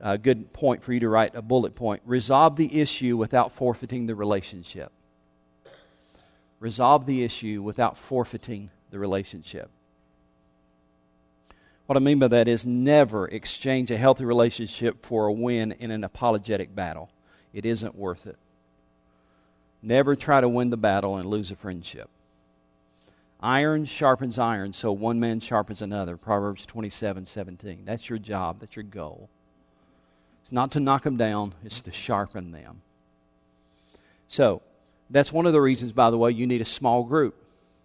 a 0.01 0.17
good 0.17 0.53
point 0.53 0.83
for 0.83 0.93
you 0.93 1.01
to 1.01 1.09
write 1.09 1.35
a 1.35 1.43
bullet 1.43 1.75
point. 1.75 2.03
Resolve 2.05 2.57
the 2.57 2.81
issue 2.81 3.17
without 3.17 3.53
forfeiting 3.53 4.07
the 4.07 4.15
relationship. 4.15 4.93
Resolve 6.61 7.05
the 7.05 7.25
issue 7.25 7.61
without 7.61 7.99
forfeiting 7.99 8.71
the 8.91 8.99
relationship. 8.99 9.71
What 11.87 11.97
I 11.97 12.01
mean 12.01 12.19
by 12.19 12.29
that 12.29 12.49
is 12.49 12.65
never 12.65 13.27
exchange 13.27 13.91
a 13.91 13.99
healthy 13.99 14.25
relationship 14.25 15.05
for 15.05 15.27
a 15.27 15.33
win 15.33 15.73
in 15.73 15.91
an 15.91 16.05
apologetic 16.05 16.75
battle. 16.75 17.11
It 17.53 17.67
isn't 17.67 17.95
worth 17.95 18.27
it. 18.27 18.39
Never 19.85 20.17
try 20.17 20.41
to 20.41 20.49
win 20.49 20.71
the 20.71 20.79
battle 20.79 21.17
and 21.17 21.29
lose 21.29 21.51
a 21.51 21.57
friendship. 21.57 22.09
Iron 23.39 23.85
sharpens 23.85 24.39
iron, 24.39 24.73
so 24.73 24.91
one 24.91 25.21
man 25.21 25.41
sharpens 25.41 25.83
another. 25.83 26.17
Proverbs 26.17 26.65
27 26.65 27.27
17. 27.27 27.83
That's 27.85 28.09
your 28.09 28.19
job, 28.19 28.61
that's 28.61 28.77
your 28.77 28.85
goal. 28.85 29.29
It's 30.43 30.53
not 30.53 30.73
to 30.73 30.81
knock 30.81 31.03
them 31.03 31.19
down, 31.19 31.53
it's 31.63 31.81
to 31.81 31.93
sharpen 31.93 32.51
them. 32.51 32.81
So, 34.29 34.63
that's 35.11 35.31
one 35.31 35.45
of 35.45 35.53
the 35.53 35.61
reasons, 35.61 35.93
by 35.93 36.11
the 36.11 36.17
way, 36.17 36.31
you 36.31 36.47
need 36.47 36.63
a 36.63 36.67
small 36.67 37.05
group. 37.05 37.35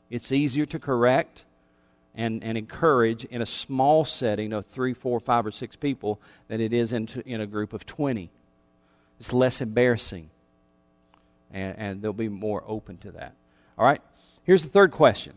It's 0.10 0.32
easier 0.32 0.66
to 0.68 0.80
correct 0.80 1.44
and, 2.16 2.42
and 2.46 2.58
encourage 2.58 3.26
in 3.26 3.42
a 3.42 3.46
small 3.46 4.06
setting 4.06 4.54
of 4.54 4.66
three, 4.68 4.94
four, 4.94 5.20
five, 5.20 5.46
or 5.46 5.52
six 5.52 5.76
people 5.76 6.18
than 6.48 6.62
it 6.62 6.72
is 6.72 6.94
in, 6.94 7.10
in 7.26 7.42
a 7.42 7.46
group 7.46 7.74
of 7.74 7.86
20. 7.86 8.30
It's 9.20 9.34
less 9.34 9.60
embarrassing, 9.60 10.30
and, 11.52 11.78
and 11.78 12.02
they'll 12.02 12.14
be 12.14 12.30
more 12.30 12.64
open 12.66 12.98
to 12.98 13.12
that. 13.12 13.34
All 13.78 13.86
right? 13.86 14.02
Here's 14.44 14.64
the 14.64 14.70
third 14.70 14.92
question. 14.92 15.34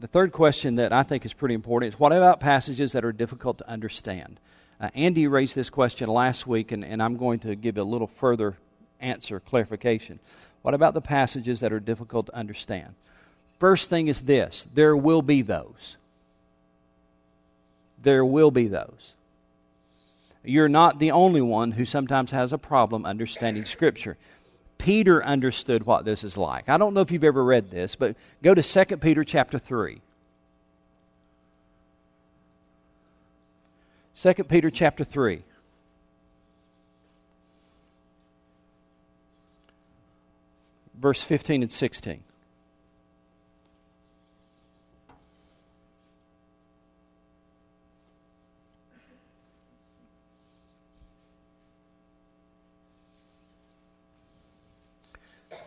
The 0.00 0.06
third 0.06 0.32
question 0.32 0.76
that 0.76 0.92
I 0.92 1.02
think 1.02 1.24
is 1.24 1.32
pretty 1.32 1.54
important 1.54 1.94
is 1.94 2.00
what 2.00 2.12
about 2.12 2.40
passages 2.40 2.92
that 2.92 3.04
are 3.04 3.12
difficult 3.12 3.58
to 3.58 3.68
understand? 3.68 4.38
Uh, 4.78 4.90
Andy 4.94 5.26
raised 5.26 5.54
this 5.54 5.70
question 5.70 6.08
last 6.08 6.46
week, 6.46 6.70
and, 6.70 6.84
and 6.84 7.02
I'm 7.02 7.16
going 7.16 7.40
to 7.40 7.56
give 7.56 7.78
a 7.78 7.82
little 7.82 8.06
further 8.06 8.56
answer, 9.00 9.40
clarification. 9.40 10.18
What 10.60 10.74
about 10.74 10.94
the 10.94 11.00
passages 11.00 11.60
that 11.60 11.72
are 11.72 11.80
difficult 11.80 12.26
to 12.26 12.36
understand? 12.36 12.94
First 13.58 13.88
thing 13.88 14.08
is 14.08 14.20
this 14.20 14.66
there 14.74 14.96
will 14.96 15.22
be 15.22 15.42
those. 15.42 15.96
There 18.02 18.24
will 18.24 18.50
be 18.50 18.68
those. 18.68 19.14
You're 20.44 20.68
not 20.68 20.98
the 20.98 21.10
only 21.10 21.40
one 21.40 21.72
who 21.72 21.84
sometimes 21.84 22.30
has 22.30 22.52
a 22.52 22.58
problem 22.58 23.04
understanding 23.04 23.64
Scripture. 23.64 24.16
Peter 24.78 25.24
understood 25.24 25.86
what 25.86 26.04
this 26.04 26.22
is 26.22 26.36
like. 26.36 26.68
I 26.68 26.76
don't 26.78 26.94
know 26.94 27.00
if 27.00 27.10
you've 27.10 27.24
ever 27.24 27.44
read 27.44 27.70
this, 27.70 27.94
but 27.94 28.16
go 28.42 28.54
to 28.54 28.62
2 28.62 28.96
Peter 28.98 29.24
chapter 29.24 29.58
3. 29.58 30.00
2 34.14 34.34
Peter 34.44 34.70
chapter 34.70 35.04
3. 35.04 35.42
Verse 40.98 41.22
15 41.22 41.62
and 41.62 41.70
16. 41.70 42.22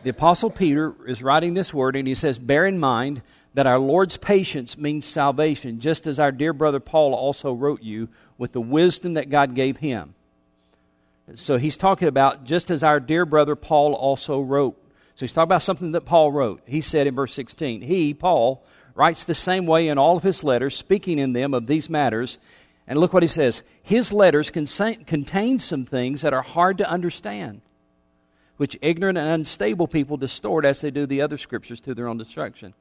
The 0.02 0.10
Apostle 0.10 0.50
Peter 0.50 0.94
is 1.06 1.22
writing 1.22 1.54
this 1.54 1.74
word, 1.74 1.96
and 1.96 2.06
he 2.06 2.14
says, 2.14 2.38
Bear 2.38 2.66
in 2.66 2.78
mind 2.78 3.22
that 3.54 3.66
our 3.66 3.78
Lord's 3.78 4.16
patience 4.16 4.78
means 4.78 5.04
salvation, 5.04 5.80
just 5.80 6.06
as 6.06 6.18
our 6.18 6.32
dear 6.32 6.52
brother 6.52 6.80
Paul 6.80 7.14
also 7.14 7.52
wrote 7.52 7.82
you 7.82 8.08
with 8.38 8.52
the 8.52 8.60
wisdom 8.60 9.14
that 9.14 9.28
God 9.28 9.54
gave 9.54 9.76
him. 9.76 10.14
So 11.34 11.58
he's 11.58 11.76
talking 11.76 12.08
about 12.08 12.44
just 12.44 12.70
as 12.70 12.82
our 12.82 12.98
dear 12.98 13.24
brother 13.24 13.56
Paul 13.56 13.94
also 13.94 14.40
wrote. 14.40 14.76
So 15.16 15.26
he's 15.26 15.32
talking 15.32 15.48
about 15.48 15.62
something 15.62 15.92
that 15.92 16.06
Paul 16.06 16.32
wrote. 16.32 16.62
He 16.66 16.80
said 16.80 17.06
in 17.06 17.14
verse 17.14 17.34
16, 17.34 17.82
He, 17.82 18.14
Paul, 18.14 18.64
writes 18.94 19.24
the 19.24 19.34
same 19.34 19.66
way 19.66 19.88
in 19.88 19.98
all 19.98 20.16
of 20.16 20.22
his 20.22 20.42
letters, 20.42 20.76
speaking 20.76 21.18
in 21.18 21.32
them 21.32 21.52
of 21.54 21.66
these 21.66 21.90
matters. 21.90 22.38
And 22.86 22.98
look 22.98 23.12
what 23.12 23.22
he 23.22 23.28
says 23.28 23.62
His 23.82 24.12
letters 24.12 24.50
contain 24.50 25.58
some 25.58 25.84
things 25.84 26.22
that 26.22 26.32
are 26.32 26.42
hard 26.42 26.78
to 26.78 26.90
understand 26.90 27.60
which 28.60 28.76
ignorant 28.82 29.16
and 29.16 29.26
unstable 29.26 29.88
people 29.88 30.18
distort 30.18 30.66
as 30.66 30.82
they 30.82 30.90
do 30.90 31.06
the 31.06 31.22
other 31.22 31.38
scriptures 31.38 31.80
to 31.80 31.94
their 31.94 32.06
own 32.06 32.18
destruction. 32.18 32.74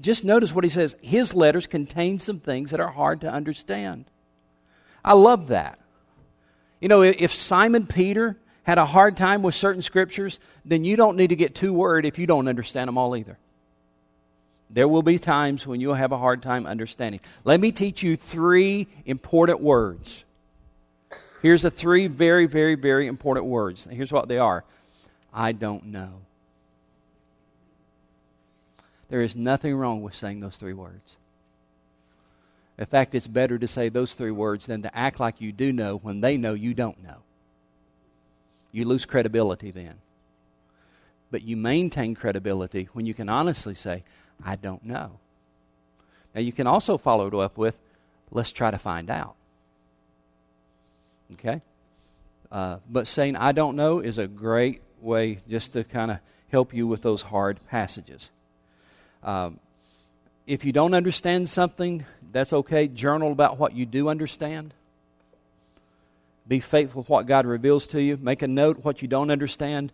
Just 0.00 0.24
notice 0.24 0.52
what 0.52 0.64
he 0.64 0.68
says. 0.68 0.96
His 1.00 1.32
letters 1.32 1.68
contain 1.68 2.18
some 2.18 2.40
things 2.40 2.72
that 2.72 2.80
are 2.80 2.90
hard 2.90 3.20
to 3.20 3.30
understand. 3.30 4.06
I 5.04 5.12
love 5.12 5.46
that. 5.46 5.78
You 6.80 6.88
know, 6.88 7.02
if 7.02 7.32
Simon 7.32 7.86
Peter 7.86 8.36
had 8.64 8.78
a 8.78 8.84
hard 8.84 9.16
time 9.16 9.44
with 9.44 9.54
certain 9.54 9.80
scriptures, 9.80 10.40
then 10.64 10.82
you 10.82 10.96
don't 10.96 11.16
need 11.16 11.28
to 11.28 11.36
get 11.36 11.54
too 11.54 11.72
worried 11.72 12.04
if 12.04 12.18
you 12.18 12.26
don't 12.26 12.48
understand 12.48 12.88
them 12.88 12.98
all 12.98 13.16
either. 13.16 13.38
There 14.70 14.88
will 14.88 15.04
be 15.04 15.20
times 15.20 15.68
when 15.68 15.80
you'll 15.80 15.94
have 15.94 16.10
a 16.10 16.18
hard 16.18 16.42
time 16.42 16.66
understanding. 16.66 17.20
Let 17.44 17.60
me 17.60 17.70
teach 17.70 18.02
you 18.02 18.16
three 18.16 18.88
important 19.04 19.60
words. 19.60 20.24
Here's 21.42 21.62
the 21.62 21.70
three 21.70 22.08
very, 22.08 22.46
very, 22.46 22.74
very 22.74 23.06
important 23.06 23.46
words. 23.46 23.86
Here's 23.88 24.12
what 24.12 24.26
they 24.26 24.38
are 24.38 24.64
I 25.36 25.52
don't 25.52 25.84
know. 25.84 26.22
There 29.10 29.20
is 29.20 29.36
nothing 29.36 29.76
wrong 29.76 30.02
with 30.02 30.14
saying 30.14 30.40
those 30.40 30.56
three 30.56 30.72
words. 30.72 31.16
In 32.78 32.86
fact, 32.86 33.14
it's 33.14 33.26
better 33.26 33.58
to 33.58 33.68
say 33.68 33.90
those 33.90 34.14
three 34.14 34.30
words 34.30 34.66
than 34.66 34.82
to 34.82 34.96
act 34.96 35.20
like 35.20 35.40
you 35.40 35.52
do 35.52 35.72
know 35.72 35.98
when 35.98 36.22
they 36.22 36.38
know 36.38 36.54
you 36.54 36.72
don't 36.72 37.02
know. 37.02 37.18
You 38.72 38.86
lose 38.86 39.04
credibility 39.04 39.70
then. 39.70 39.96
But 41.30 41.42
you 41.42 41.56
maintain 41.56 42.14
credibility 42.14 42.88
when 42.94 43.04
you 43.04 43.12
can 43.12 43.28
honestly 43.28 43.74
say, 43.74 44.04
I 44.42 44.56
don't 44.56 44.84
know. 44.84 45.18
Now, 46.34 46.40
you 46.40 46.52
can 46.52 46.66
also 46.66 46.96
follow 46.96 47.26
it 47.26 47.34
up 47.34 47.58
with, 47.58 47.78
let's 48.30 48.52
try 48.52 48.70
to 48.70 48.78
find 48.78 49.10
out. 49.10 49.34
Okay? 51.34 51.60
Uh, 52.50 52.78
but 52.88 53.06
saying, 53.06 53.36
I 53.36 53.52
don't 53.52 53.76
know 53.76 54.00
is 54.00 54.18
a 54.18 54.26
great 54.26 54.82
way 55.06 55.38
just 55.48 55.72
to 55.72 55.84
kind 55.84 56.10
of 56.10 56.18
help 56.50 56.74
you 56.74 56.86
with 56.86 57.00
those 57.00 57.22
hard 57.22 57.58
passages. 57.70 58.30
Um, 59.22 59.58
if 60.46 60.64
you 60.64 60.72
don't 60.72 60.94
understand 60.94 61.48
something, 61.48 62.04
that's 62.30 62.52
okay. 62.52 62.86
Journal 62.86 63.32
about 63.32 63.58
what 63.58 63.74
you 63.74 63.86
do 63.86 64.08
understand. 64.08 64.74
Be 66.46 66.60
faithful 66.60 67.02
with 67.02 67.08
what 67.08 67.26
God 67.26 67.46
reveals 67.46 67.88
to 67.88 68.00
you. 68.00 68.16
Make 68.16 68.42
a 68.42 68.46
note 68.46 68.84
what 68.84 69.02
you 69.02 69.08
don't 69.08 69.30
understand. 69.30 69.90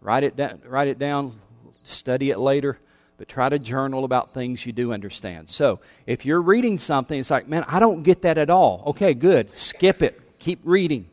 Write 0.00 0.24
it 0.24 0.36
down. 0.36 0.60
Write 0.66 0.88
it 0.88 0.98
down. 0.98 1.40
Study 1.82 2.30
it 2.30 2.38
later. 2.38 2.78
But 3.16 3.28
try 3.28 3.48
to 3.48 3.58
journal 3.58 4.04
about 4.04 4.34
things 4.34 4.66
you 4.66 4.72
do 4.72 4.92
understand. 4.92 5.48
So, 5.48 5.80
if 6.04 6.26
you're 6.26 6.42
reading 6.42 6.78
something, 6.78 7.18
it's 7.18 7.30
like, 7.30 7.48
man, 7.48 7.64
I 7.68 7.78
don't 7.78 8.02
get 8.02 8.22
that 8.22 8.38
at 8.38 8.50
all. 8.50 8.82
Okay, 8.88 9.14
good. 9.14 9.48
Skip 9.50 10.02
it. 10.02 10.20
Keep 10.40 10.60
reading. 10.64 11.06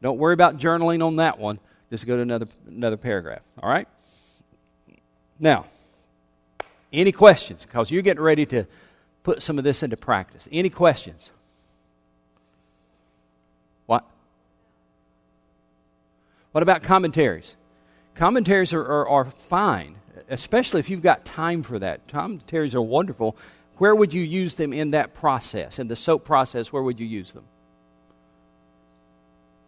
Don't 0.00 0.18
worry 0.18 0.34
about 0.34 0.58
journaling 0.58 1.04
on 1.04 1.16
that 1.16 1.38
one. 1.38 1.58
Just 1.94 2.08
go 2.08 2.16
to 2.16 2.22
another, 2.22 2.48
another 2.66 2.96
paragraph. 2.96 3.42
All 3.62 3.70
right? 3.70 3.86
Now, 5.38 5.66
any 6.92 7.12
questions? 7.12 7.64
Because 7.64 7.88
you're 7.88 8.02
getting 8.02 8.20
ready 8.20 8.44
to 8.46 8.64
put 9.22 9.40
some 9.40 9.58
of 9.58 9.64
this 9.64 9.84
into 9.84 9.96
practice. 9.96 10.48
Any 10.50 10.70
questions? 10.70 11.30
What? 13.86 14.04
What 16.50 16.64
about 16.64 16.82
commentaries? 16.82 17.54
Commentaries 18.16 18.72
are, 18.72 18.82
are, 18.82 19.08
are, 19.08 19.24
fine, 19.26 19.94
especially 20.28 20.80
if 20.80 20.90
you've 20.90 21.00
got 21.00 21.24
time 21.24 21.62
for 21.62 21.78
that. 21.78 22.08
Commentaries 22.08 22.74
are 22.74 22.82
wonderful. 22.82 23.36
Where 23.78 23.94
would 23.94 24.12
you 24.12 24.22
use 24.22 24.56
them 24.56 24.72
in 24.72 24.90
that 24.90 25.14
process, 25.14 25.78
in 25.78 25.86
the 25.86 25.94
SOAP 25.94 26.24
process? 26.24 26.72
Where 26.72 26.82
would 26.82 26.98
you 26.98 27.06
use 27.06 27.30
them? 27.30 27.44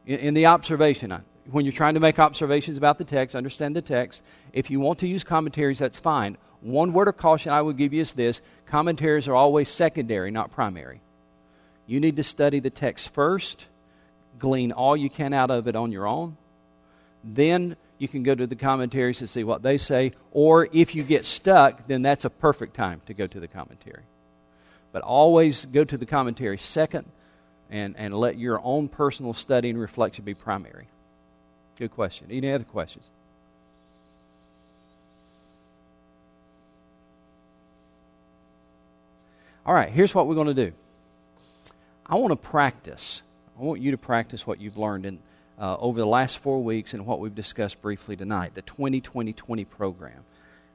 In, 0.06 0.18
in 0.18 0.34
the 0.34 0.46
observation 0.46 1.12
uh, 1.12 1.20
when 1.50 1.64
you're 1.64 1.72
trying 1.72 1.94
to 1.94 2.00
make 2.00 2.18
observations 2.18 2.76
about 2.76 2.98
the 2.98 3.04
text, 3.04 3.34
understand 3.34 3.76
the 3.76 3.82
text. 3.82 4.22
If 4.52 4.70
you 4.70 4.80
want 4.80 4.98
to 5.00 5.08
use 5.08 5.24
commentaries, 5.24 5.78
that's 5.78 5.98
fine. 5.98 6.36
One 6.60 6.92
word 6.92 7.08
of 7.08 7.16
caution 7.16 7.52
I 7.52 7.62
would 7.62 7.76
give 7.76 7.92
you 7.92 8.00
is 8.00 8.12
this 8.12 8.40
commentaries 8.66 9.28
are 9.28 9.34
always 9.34 9.68
secondary, 9.68 10.30
not 10.30 10.50
primary. 10.50 11.00
You 11.86 12.00
need 12.00 12.16
to 12.16 12.24
study 12.24 12.60
the 12.60 12.70
text 12.70 13.14
first, 13.14 13.66
glean 14.38 14.72
all 14.72 14.96
you 14.96 15.08
can 15.08 15.32
out 15.32 15.50
of 15.50 15.68
it 15.68 15.76
on 15.76 15.92
your 15.92 16.06
own. 16.06 16.36
Then 17.22 17.76
you 17.98 18.08
can 18.08 18.22
go 18.22 18.34
to 18.34 18.46
the 18.46 18.56
commentaries 18.56 19.18
to 19.18 19.26
see 19.26 19.44
what 19.44 19.62
they 19.62 19.78
say. 19.78 20.12
Or 20.32 20.68
if 20.72 20.94
you 20.94 21.02
get 21.02 21.24
stuck, 21.24 21.86
then 21.86 22.02
that's 22.02 22.24
a 22.24 22.30
perfect 22.30 22.74
time 22.74 23.00
to 23.06 23.14
go 23.14 23.26
to 23.26 23.40
the 23.40 23.48
commentary. 23.48 24.02
But 24.92 25.02
always 25.02 25.66
go 25.66 25.84
to 25.84 25.96
the 25.96 26.06
commentary 26.06 26.58
second 26.58 27.06
and, 27.70 27.96
and 27.96 28.14
let 28.14 28.38
your 28.38 28.60
own 28.62 28.88
personal 28.88 29.32
study 29.32 29.70
and 29.70 29.78
reflection 29.78 30.24
be 30.24 30.34
primary. 30.34 30.88
Good 31.78 31.90
question. 31.90 32.28
Any 32.30 32.52
other 32.52 32.64
questions? 32.64 33.04
All 39.66 39.74
right, 39.74 39.90
here's 39.90 40.14
what 40.14 40.26
we're 40.26 40.36
going 40.36 40.46
to 40.46 40.54
do. 40.54 40.72
I 42.06 42.14
want 42.14 42.30
to 42.30 42.36
practice. 42.36 43.20
I 43.58 43.62
want 43.62 43.80
you 43.80 43.90
to 43.90 43.98
practice 43.98 44.46
what 44.46 44.60
you've 44.60 44.76
learned 44.76 45.06
in, 45.06 45.18
uh, 45.58 45.76
over 45.78 45.98
the 45.98 46.06
last 46.06 46.38
four 46.38 46.62
weeks 46.62 46.94
and 46.94 47.04
what 47.04 47.18
we've 47.18 47.34
discussed 47.34 47.82
briefly 47.82 48.16
tonight 48.16 48.54
the 48.54 48.62
2020 48.62 49.32
20 49.32 49.64
program. 49.64 50.24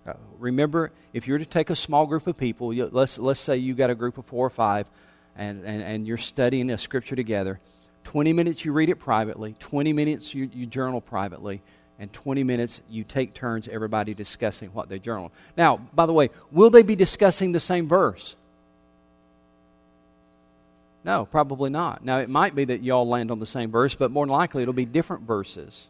Uh, 0.05 0.13
remember, 0.39 0.91
if 1.13 1.27
you're 1.27 1.37
to 1.37 1.45
take 1.45 1.69
a 1.69 1.75
small 1.75 2.05
group 2.05 2.27
of 2.27 2.37
people, 2.37 2.73
you, 2.73 2.89
let's, 2.91 3.17
let's 3.17 3.39
say 3.39 3.57
you 3.57 3.75
got 3.75 3.89
a 3.89 3.95
group 3.95 4.17
of 4.17 4.25
four 4.25 4.45
or 4.45 4.49
five, 4.49 4.87
and, 5.37 5.63
and, 5.63 5.81
and 5.81 6.07
you're 6.07 6.17
studying 6.17 6.69
a 6.69 6.77
scripture 6.77 7.15
together 7.15 7.59
20 8.03 8.33
minutes 8.33 8.65
you 8.65 8.73
read 8.73 8.89
it 8.89 8.99
privately, 8.99 9.55
20 9.59 9.93
minutes 9.93 10.33
you, 10.33 10.49
you 10.53 10.65
journal 10.65 11.01
privately, 11.01 11.61
and 11.99 12.11
20 12.11 12.43
minutes 12.43 12.81
you 12.89 13.03
take 13.03 13.33
turns, 13.33 13.67
everybody 13.67 14.13
discussing 14.13 14.69
what 14.69 14.89
they 14.89 14.99
journal. 14.99 15.31
Now, 15.55 15.77
by 15.93 16.05
the 16.05 16.13
way, 16.13 16.29
will 16.51 16.69
they 16.69 16.81
be 16.81 16.95
discussing 16.95 17.51
the 17.51 17.59
same 17.59 17.87
verse? 17.87 18.35
No, 21.03 21.25
probably 21.25 21.69
not. 21.69 22.03
Now, 22.03 22.19
it 22.19 22.29
might 22.29 22.55
be 22.55 22.65
that 22.65 22.83
y'all 22.83 23.07
land 23.07 23.31
on 23.31 23.39
the 23.39 23.45
same 23.45 23.71
verse, 23.71 23.95
but 23.95 24.11
more 24.11 24.25
than 24.25 24.31
likely 24.31 24.61
it'll 24.61 24.73
be 24.73 24.85
different 24.85 25.23
verses. 25.23 25.87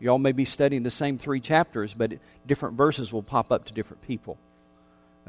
Y'all 0.00 0.18
may 0.18 0.32
be 0.32 0.44
studying 0.44 0.82
the 0.82 0.90
same 0.90 1.18
three 1.18 1.40
chapters, 1.40 1.94
but 1.94 2.12
different 2.46 2.76
verses 2.76 3.12
will 3.12 3.22
pop 3.22 3.52
up 3.52 3.64
to 3.66 3.72
different 3.72 4.02
people. 4.06 4.38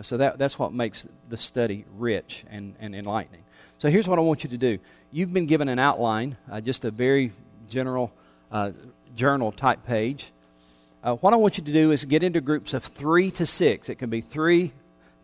So 0.02 0.18
that, 0.18 0.40
that's 0.40 0.58
what 0.58 0.74
makes 0.74 1.06
the 1.30 1.38
study 1.38 1.86
rich 1.98 2.44
and, 2.50 2.76
and 2.80 2.96
enlightening. 2.96 3.44
So 3.84 3.90
here's 3.90 4.08
what 4.08 4.18
I 4.18 4.22
want 4.22 4.46
you 4.46 4.50
to 4.52 4.58
do. 4.58 4.80
You've 5.12 5.34
been 5.34 5.46
given 5.46 5.68
an 5.68 5.78
outline, 5.78 6.38
uh, 6.50 6.62
just 6.62 6.86
a 6.86 6.90
very 6.90 7.34
general 7.68 8.14
uh, 8.50 8.72
journal 9.14 9.52
type 9.52 9.86
page. 9.86 10.32
Uh, 11.04 11.16
what 11.16 11.34
I 11.34 11.36
want 11.36 11.58
you 11.58 11.66
to 11.66 11.74
do 11.74 11.92
is 11.92 12.06
get 12.06 12.24
into 12.24 12.40
groups 12.40 12.74
of 12.74 12.86
three 12.86 13.30
to 13.32 13.46
six. 13.46 13.90
It 13.90 13.96
can 13.96 14.10
be 14.10 14.22
three, 14.22 14.72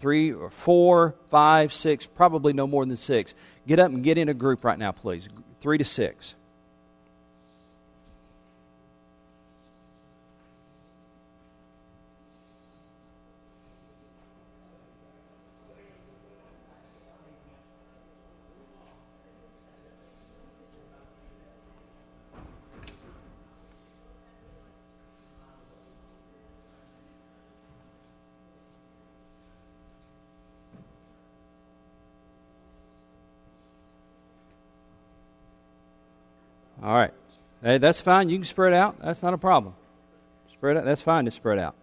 three 0.01 0.33
or 0.33 0.49
four, 0.49 1.15
five, 1.31 1.71
six, 1.71 2.05
probably 2.05 2.51
no 2.51 2.67
more 2.67 2.85
than 2.85 2.97
six. 2.97 3.33
Get 3.65 3.79
up 3.79 3.93
and 3.93 4.03
get 4.03 4.17
in 4.17 4.27
a 4.27 4.33
group 4.33 4.65
right 4.65 4.77
now, 4.77 4.91
please. 4.91 5.29
Three 5.61 5.77
to 5.77 5.85
six. 5.85 6.35
Hey, 37.61 37.77
that's 37.77 37.99
fine. 37.99 38.29
You 38.29 38.37
can 38.37 38.45
spread 38.45 38.73
out. 38.73 38.97
That's 39.01 39.21
not 39.21 39.33
a 39.33 39.37
problem. 39.37 39.73
Spread 40.51 40.77
out. 40.77 40.85
That's 40.85 41.01
fine 41.01 41.25
to 41.25 41.31
spread 41.31 41.59
out. 41.59 41.75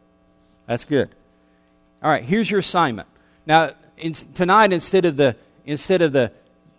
That's 0.67 0.85
good. 0.85 1.11
All 2.03 2.11
right. 2.11 2.25
Here's 2.25 2.51
your 2.51 2.61
assignment. 2.61 3.09
Now, 3.47 3.71
in, 3.97 4.13
tonight, 4.13 4.73
instead 4.73 5.05
of 5.05 5.17
the 5.17 5.37
instead 5.65 6.03
of 6.03 6.13
the 6.13 6.33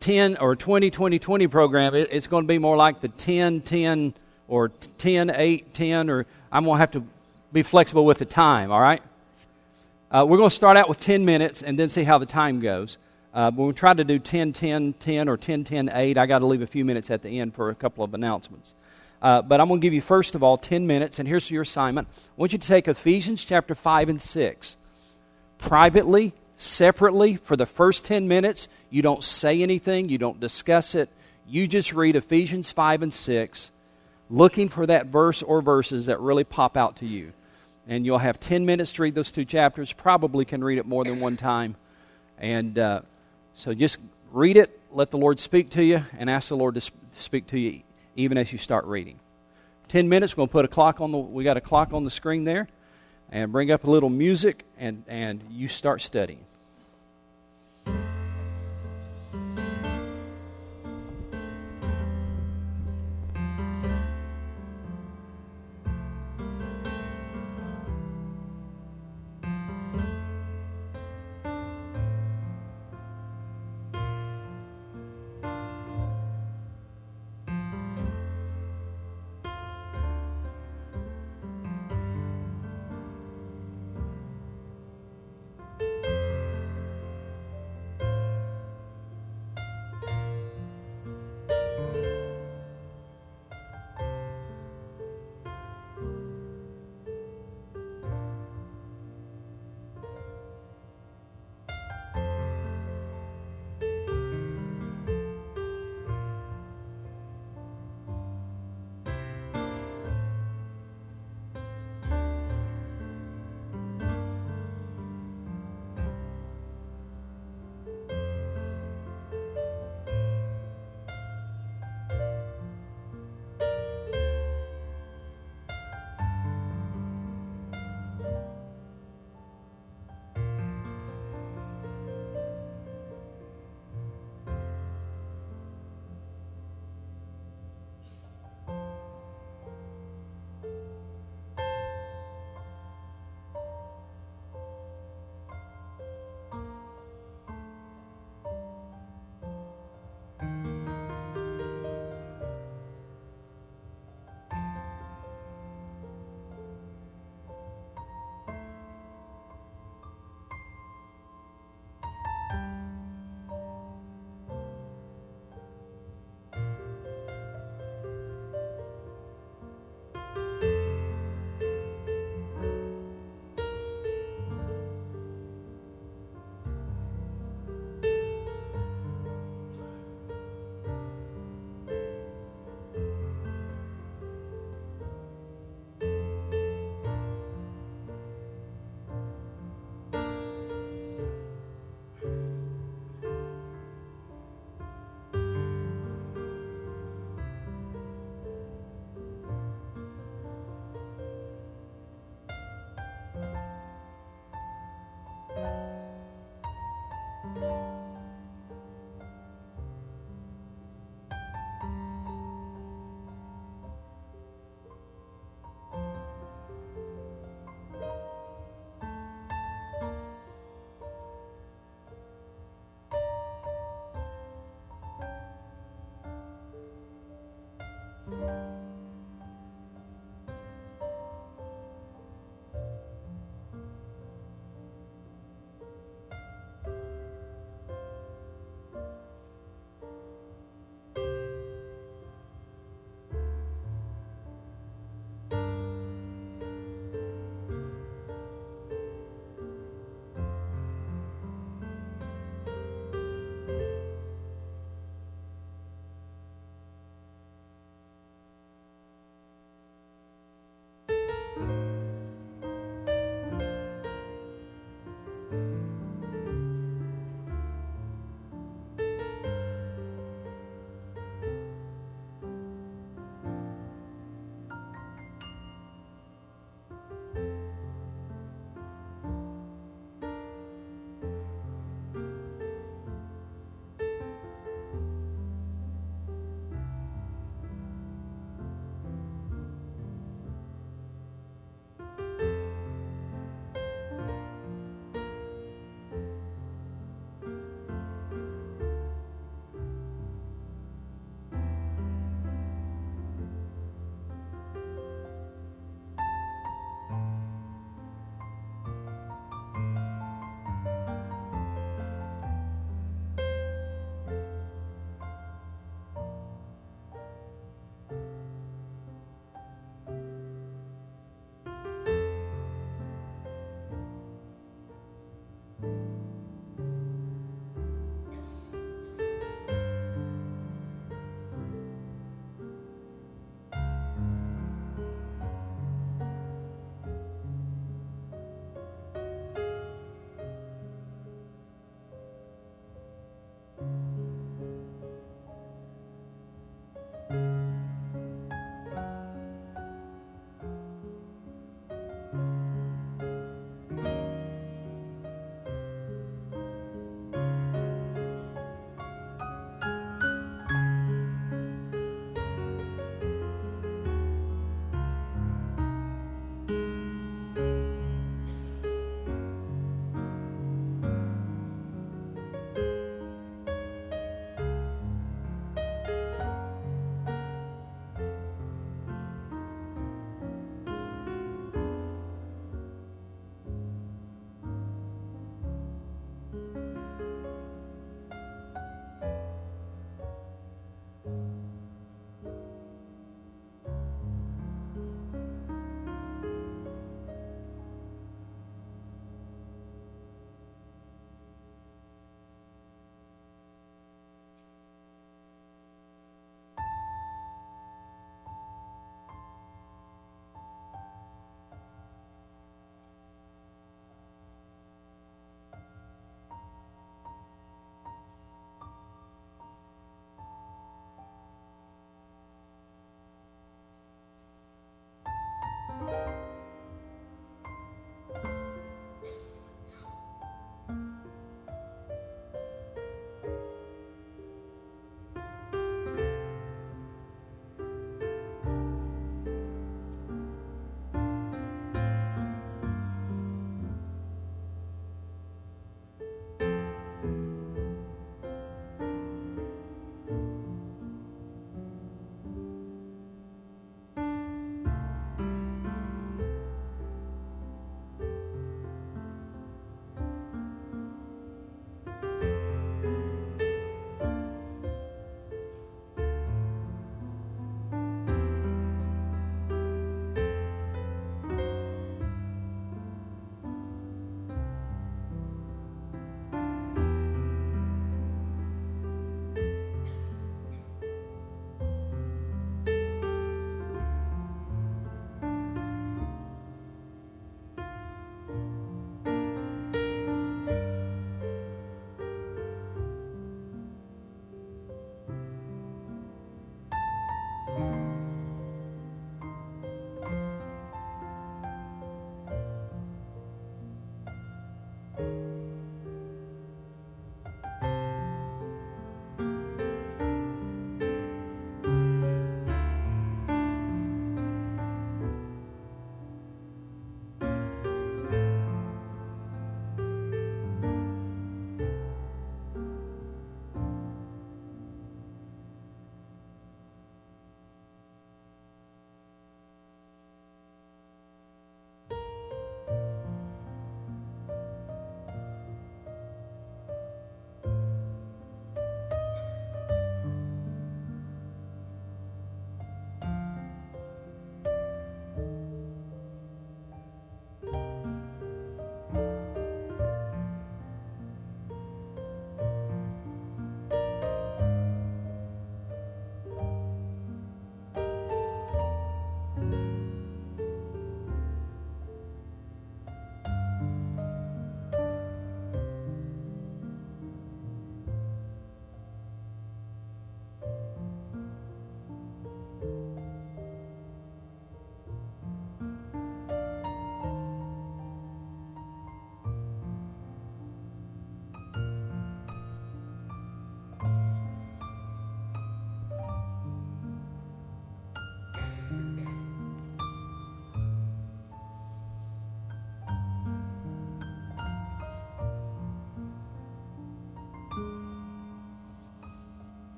10 0.00 0.36
or 0.36 0.54
20 0.54 0.90
20 0.90 1.18
20 1.18 1.46
program, 1.48 1.94
it, 1.94 2.08
it's 2.12 2.26
going 2.26 2.44
to 2.44 2.48
be 2.48 2.58
more 2.58 2.76
like 2.76 3.00
the 3.00 3.08
10 3.08 3.62
10 3.62 4.14
or 4.48 4.68
10 4.68 5.30
8 5.30 5.74
10, 5.74 6.10
or 6.10 6.26
I'm 6.52 6.64
going 6.64 6.76
to 6.76 6.80
have 6.80 6.92
to 6.92 7.04
be 7.52 7.62
flexible 7.62 8.04
with 8.04 8.18
the 8.18 8.24
time, 8.24 8.70
all 8.70 8.80
right? 8.80 9.02
Uh, 10.10 10.24
we're 10.28 10.36
going 10.36 10.50
to 10.50 10.54
start 10.54 10.76
out 10.76 10.88
with 10.88 11.00
10 11.00 11.24
minutes 11.24 11.62
and 11.62 11.78
then 11.78 11.88
see 11.88 12.04
how 12.04 12.18
the 12.18 12.26
time 12.26 12.60
goes. 12.60 12.98
Uh, 13.34 13.50
we'll 13.52 13.72
try 13.72 13.92
to 13.92 14.04
do 14.04 14.20
10 14.20 14.52
10 14.52 14.92
10 14.94 15.28
or 15.28 15.36
10 15.36 15.64
10 15.64 15.90
8. 15.92 16.16
I 16.16 16.26
got 16.26 16.38
to 16.38 16.46
leave 16.46 16.62
a 16.62 16.68
few 16.68 16.84
minutes 16.84 17.10
at 17.10 17.22
the 17.22 17.40
end 17.40 17.52
for 17.52 17.68
a 17.68 17.74
couple 17.74 18.04
of 18.04 18.14
announcements. 18.14 18.72
Uh, 19.20 19.42
but 19.42 19.60
I'm 19.60 19.68
going 19.68 19.80
to 19.80 19.84
give 19.84 19.92
you, 19.92 20.02
first 20.02 20.34
of 20.34 20.42
all, 20.42 20.56
10 20.56 20.86
minutes, 20.86 21.18
and 21.18 21.26
here's 21.26 21.50
your 21.50 21.62
assignment. 21.62 22.06
I 22.08 22.30
want 22.36 22.52
you 22.52 22.58
to 22.58 22.68
take 22.68 22.86
Ephesians 22.86 23.44
chapter 23.44 23.74
5 23.74 24.10
and 24.10 24.20
6. 24.20 24.76
Privately, 25.58 26.32
separately, 26.56 27.36
for 27.36 27.56
the 27.56 27.66
first 27.66 28.04
10 28.04 28.28
minutes, 28.28 28.68
you 28.90 29.02
don't 29.02 29.24
say 29.24 29.62
anything, 29.62 30.10
you 30.10 30.18
don't 30.18 30.38
discuss 30.38 30.94
it. 30.94 31.08
You 31.48 31.66
just 31.66 31.92
read 31.92 32.16
Ephesians 32.16 32.70
5 32.70 33.02
and 33.02 33.12
6, 33.12 33.70
looking 34.30 34.68
for 34.68 34.86
that 34.86 35.06
verse 35.06 35.42
or 35.42 35.60
verses 35.62 36.06
that 36.06 36.20
really 36.20 36.44
pop 36.44 36.76
out 36.76 36.96
to 36.96 37.06
you. 37.06 37.32
And 37.88 38.06
you'll 38.06 38.18
have 38.18 38.38
10 38.38 38.64
minutes 38.64 38.92
to 38.92 39.02
read 39.02 39.14
those 39.14 39.32
two 39.32 39.44
chapters. 39.44 39.92
Probably 39.92 40.44
can 40.44 40.62
read 40.62 40.78
it 40.78 40.86
more 40.86 41.04
than 41.04 41.18
one 41.18 41.36
time. 41.36 41.76
And 42.38 42.78
uh, 42.78 43.02
so 43.54 43.72
just 43.72 43.98
read 44.30 44.56
it, 44.56 44.78
let 44.92 45.10
the 45.10 45.18
Lord 45.18 45.40
speak 45.40 45.70
to 45.70 45.84
you, 45.84 46.04
and 46.18 46.28
ask 46.28 46.48
the 46.48 46.56
Lord 46.56 46.74
to 46.74 46.80
speak 47.12 47.46
to 47.48 47.58
you 47.58 47.82
even 48.16 48.38
as 48.38 48.52
you 48.52 48.58
start 48.58 48.84
reading. 48.84 49.18
Ten 49.88 50.08
minutes, 50.08 50.36
we're 50.36 50.42
going 50.42 50.48
to 50.48 50.52
put 50.52 50.64
a 50.64 50.68
clock 50.68 51.00
on 51.00 51.12
the, 51.12 51.18
we 51.18 51.44
got 51.44 51.56
a 51.56 51.60
clock 51.60 51.92
on 51.92 52.04
the 52.04 52.10
screen 52.10 52.44
there, 52.44 52.68
and 53.30 53.50
bring 53.50 53.70
up 53.70 53.84
a 53.84 53.90
little 53.90 54.10
music, 54.10 54.64
and, 54.78 55.04
and 55.08 55.42
you 55.50 55.68
start 55.68 56.00
studying. 56.00 56.44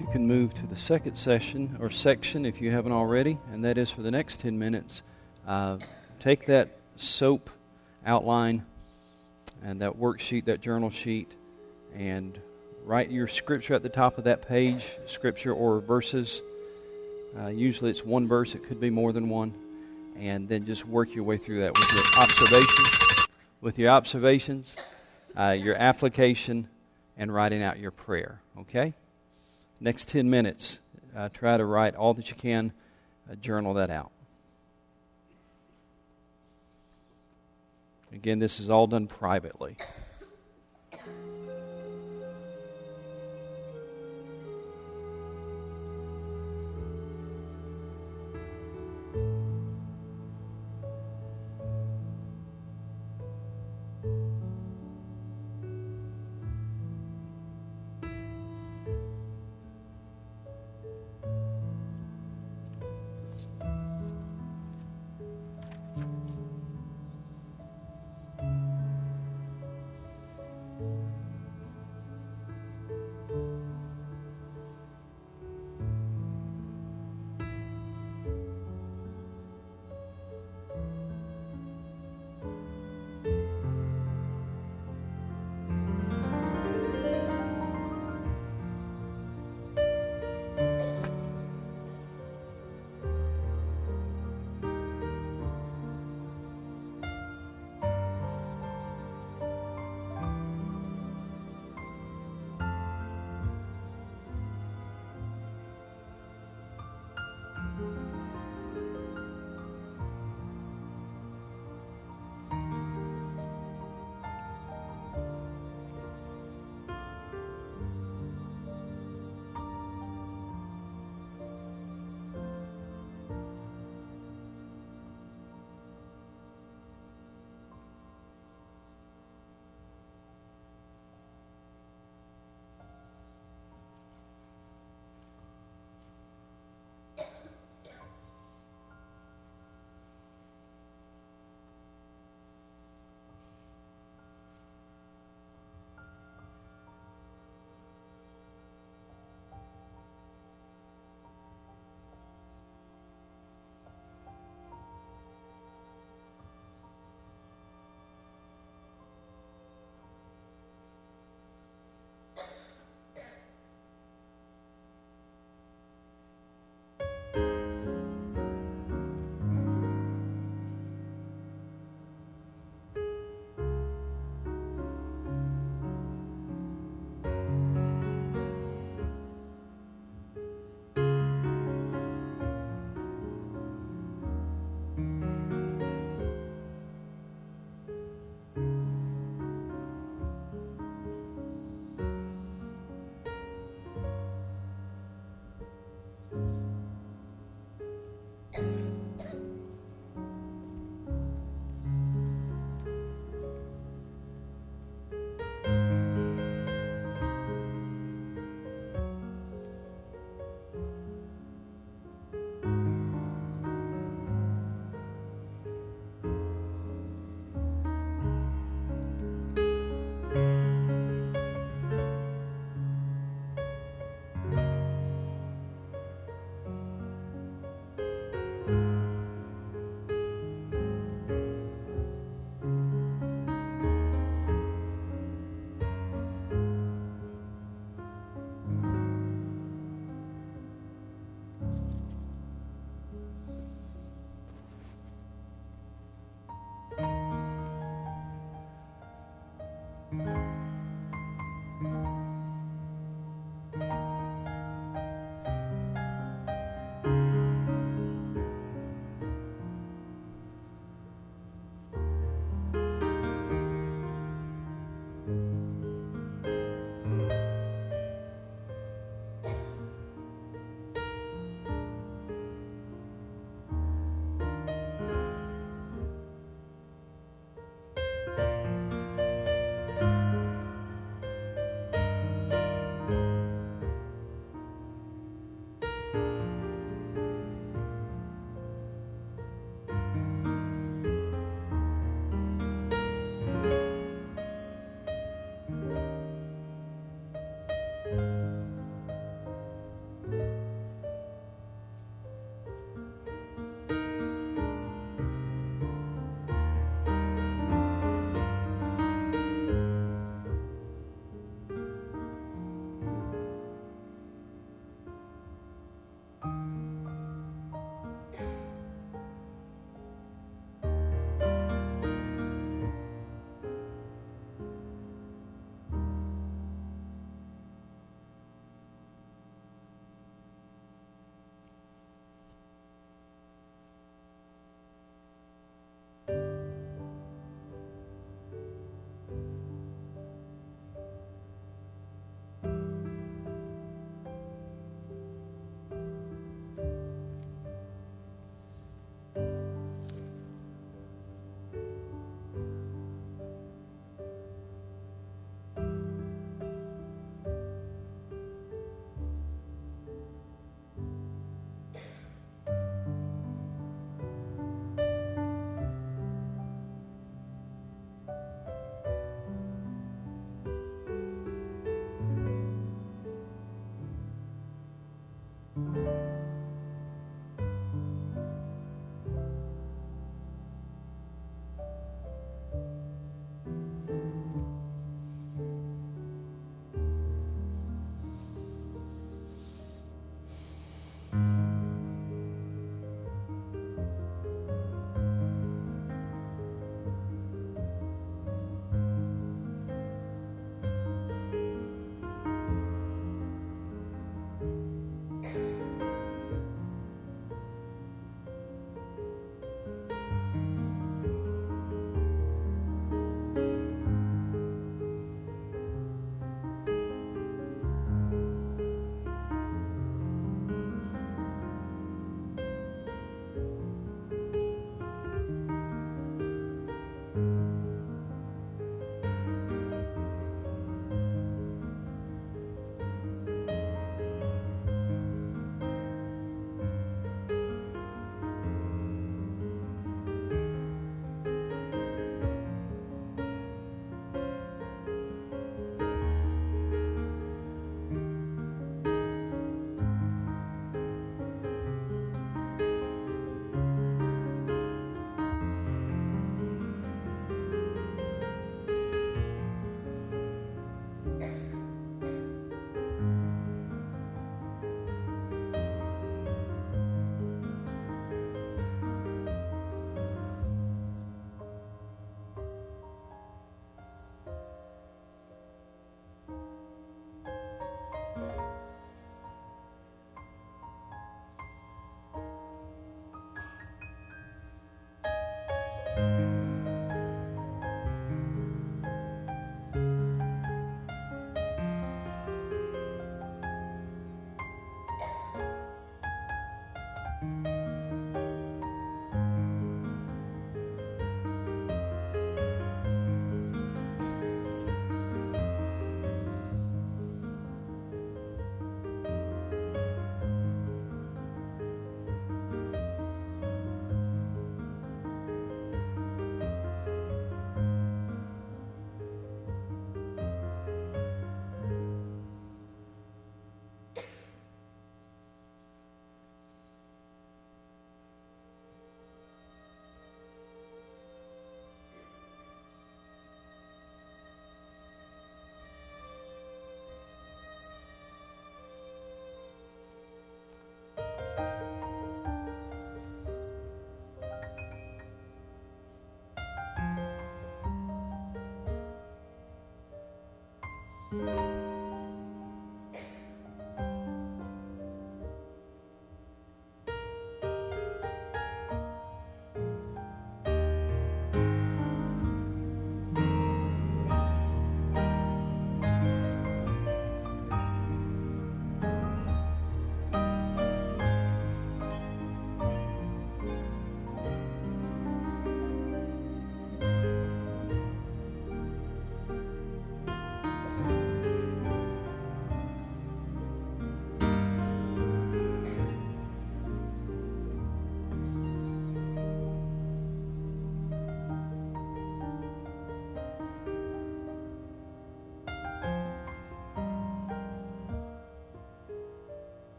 You 0.00 0.06
can 0.06 0.26
move 0.26 0.54
to 0.54 0.66
the 0.66 0.76
second 0.76 1.16
session 1.16 1.76
or 1.80 1.90
section 1.90 2.44
if 2.44 2.60
you 2.60 2.70
haven't 2.70 2.92
already, 2.92 3.38
and 3.52 3.64
that 3.64 3.78
is 3.78 3.90
for 3.90 4.02
the 4.02 4.10
next 4.10 4.40
10 4.40 4.58
minutes. 4.58 5.02
Uh, 5.46 5.78
take 6.20 6.46
that 6.46 6.76
SOAP 6.96 7.48
outline 8.04 8.64
and 9.62 9.80
that 9.80 9.98
worksheet, 9.98 10.44
that 10.44 10.60
journal 10.60 10.90
sheet, 10.90 11.34
and 11.94 12.38
write 12.84 13.10
your 13.10 13.26
scripture 13.26 13.74
at 13.74 13.82
the 13.82 13.88
top 13.88 14.18
of 14.18 14.24
that 14.24 14.46
page, 14.46 14.84
scripture 15.06 15.52
or 15.52 15.80
verses. 15.80 16.42
Uh, 17.38 17.48
usually 17.48 17.90
it's 17.90 18.04
one 18.04 18.28
verse, 18.28 18.54
it 18.54 18.64
could 18.64 18.80
be 18.80 18.90
more 18.90 19.12
than 19.12 19.28
one. 19.28 19.54
And 20.18 20.48
then 20.48 20.66
just 20.66 20.84
work 20.86 21.14
your 21.14 21.24
way 21.24 21.38
through 21.38 21.60
that 21.60 21.78
with 21.78 21.92
your 21.92 22.22
observations, 22.22 23.28
with 23.60 23.78
your 23.78 23.90
observations, 23.90 24.76
uh, 25.36 25.56
your 25.58 25.76
application, 25.76 26.68
and 27.16 27.32
writing 27.32 27.62
out 27.62 27.78
your 27.78 27.92
prayer. 27.92 28.40
Okay? 28.58 28.94
Next 29.80 30.08
10 30.08 30.28
minutes, 30.28 30.80
uh, 31.16 31.28
try 31.28 31.56
to 31.56 31.64
write 31.64 31.94
all 31.94 32.14
that 32.14 32.30
you 32.30 32.36
can, 32.36 32.72
uh, 33.30 33.36
journal 33.36 33.74
that 33.74 33.90
out. 33.90 34.10
Again, 38.12 38.38
this 38.38 38.58
is 38.58 38.70
all 38.70 38.86
done 38.86 39.06
privately. 39.06 39.76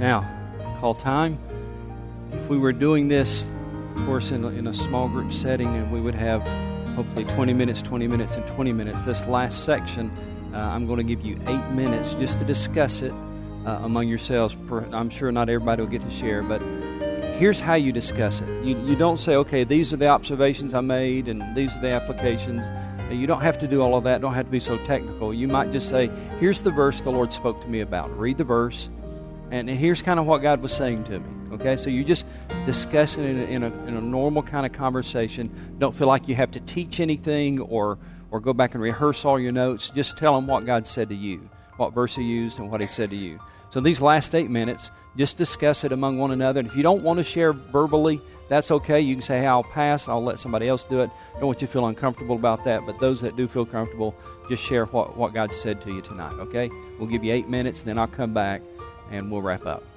Now, 0.00 0.26
call 0.80 0.94
time. 0.94 1.38
If 2.32 2.48
we 2.48 2.56
were 2.56 2.72
doing 2.72 3.08
this, 3.08 3.44
of 3.96 4.06
course, 4.06 4.30
in 4.30 4.44
a, 4.44 4.48
in 4.48 4.66
a 4.66 4.72
small 4.72 5.08
group 5.08 5.30
setting, 5.30 5.68
and 5.68 5.92
we 5.92 6.00
would 6.00 6.14
have 6.14 6.40
hopefully 6.96 7.26
20 7.26 7.52
minutes, 7.52 7.82
20 7.82 8.06
minutes, 8.06 8.34
and 8.34 8.46
20 8.46 8.72
minutes. 8.72 9.02
This 9.02 9.22
last 9.26 9.64
section, 9.64 10.10
uh, 10.54 10.56
I'm 10.56 10.86
going 10.86 10.96
to 10.96 11.04
give 11.04 11.22
you 11.22 11.36
eight 11.46 11.70
minutes 11.72 12.14
just 12.14 12.38
to 12.38 12.46
discuss 12.46 13.02
it 13.02 13.12
uh, 13.66 13.80
among 13.82 14.08
yourselves. 14.08 14.56
I'm 14.90 15.10
sure 15.10 15.30
not 15.30 15.50
everybody 15.50 15.82
will 15.82 15.90
get 15.90 16.00
to 16.00 16.10
share, 16.10 16.42
but 16.42 16.62
here's 17.36 17.60
how 17.60 17.74
you 17.74 17.92
discuss 17.92 18.40
it. 18.40 18.48
You, 18.64 18.82
you 18.86 18.96
don't 18.96 19.18
say, 19.18 19.34
okay, 19.34 19.64
these 19.64 19.92
are 19.92 19.98
the 19.98 20.08
observations 20.08 20.72
I 20.72 20.80
made 20.80 21.28
and 21.28 21.54
these 21.54 21.76
are 21.76 21.80
the 21.82 21.90
applications. 21.90 22.64
You 23.12 23.26
don't 23.26 23.42
have 23.42 23.58
to 23.58 23.68
do 23.68 23.82
all 23.82 23.96
of 23.96 24.04
that. 24.04 24.22
Don't 24.22 24.32
have 24.32 24.46
to 24.46 24.50
be 24.50 24.60
so 24.60 24.78
technical. 24.86 25.34
You 25.34 25.46
might 25.46 25.72
just 25.72 25.90
say, 25.90 26.10
here's 26.38 26.62
the 26.62 26.70
verse 26.70 27.02
the 27.02 27.10
Lord 27.10 27.34
spoke 27.34 27.60
to 27.60 27.68
me 27.68 27.80
about. 27.80 28.16
Read 28.18 28.38
the 28.38 28.44
verse, 28.44 28.88
and 29.50 29.68
here's 29.68 30.02
kind 30.02 30.20
of 30.20 30.26
what 30.26 30.38
God 30.42 30.62
was 30.62 30.72
saying 30.72 31.04
to 31.04 31.18
me. 31.18 31.54
Okay, 31.54 31.76
so 31.76 31.90
you're 31.90 32.04
just 32.04 32.24
discussing 32.66 33.24
it 33.24 33.50
in 33.50 33.64
a, 33.64 33.66
in 33.86 33.96
a 33.96 34.00
normal 34.00 34.42
kind 34.42 34.64
of 34.64 34.72
conversation. 34.72 35.74
Don't 35.78 35.94
feel 35.94 36.06
like 36.06 36.28
you 36.28 36.36
have 36.36 36.52
to 36.52 36.60
teach 36.60 37.00
anything 37.00 37.60
or 37.60 37.98
or 38.30 38.38
go 38.38 38.52
back 38.52 38.74
and 38.74 38.82
rehearse 38.82 39.24
all 39.24 39.40
your 39.40 39.52
notes. 39.52 39.90
Just 39.90 40.16
tell 40.16 40.34
them 40.36 40.46
what 40.46 40.64
God 40.64 40.86
said 40.86 41.08
to 41.08 41.16
you, 41.16 41.50
what 41.76 41.92
verse 41.92 42.14
He 42.14 42.22
used, 42.22 42.60
and 42.60 42.70
what 42.70 42.80
He 42.80 42.86
said 42.86 43.10
to 43.10 43.16
you. 43.16 43.40
So 43.70 43.80
these 43.80 44.00
last 44.00 44.34
eight 44.34 44.50
minutes, 44.50 44.90
just 45.16 45.36
discuss 45.36 45.84
it 45.84 45.92
among 45.92 46.18
one 46.18 46.32
another. 46.32 46.60
And 46.60 46.68
if 46.68 46.76
you 46.76 46.82
don't 46.82 47.02
want 47.02 47.18
to 47.18 47.24
share 47.24 47.52
verbally, 47.52 48.20
that's 48.48 48.70
okay. 48.70 49.00
You 49.00 49.14
can 49.14 49.22
say, 49.22 49.38
hey, 49.38 49.46
I'll 49.46 49.62
pass. 49.62 50.08
I'll 50.08 50.22
let 50.22 50.40
somebody 50.40 50.68
else 50.68 50.84
do 50.84 51.00
it. 51.00 51.10
Don't 51.34 51.46
want 51.46 51.60
you 51.60 51.68
to 51.68 51.72
feel 51.72 51.86
uncomfortable 51.86 52.34
about 52.34 52.64
that. 52.64 52.84
But 52.84 52.98
those 52.98 53.20
that 53.20 53.36
do 53.36 53.46
feel 53.46 53.64
comfortable, 53.64 54.14
just 54.48 54.64
share 54.64 54.86
what, 54.86 55.16
what 55.16 55.34
God 55.34 55.54
said 55.54 55.80
to 55.82 55.92
you 55.92 56.00
tonight, 56.00 56.32
okay? 56.32 56.68
We'll 56.98 57.08
give 57.08 57.22
you 57.22 57.32
eight 57.32 57.48
minutes, 57.48 57.80
and 57.80 57.88
then 57.88 57.98
I'll 57.98 58.08
come 58.08 58.34
back 58.34 58.60
and 59.10 59.30
we'll 59.30 59.42
wrap 59.42 59.66
up. 59.66 59.89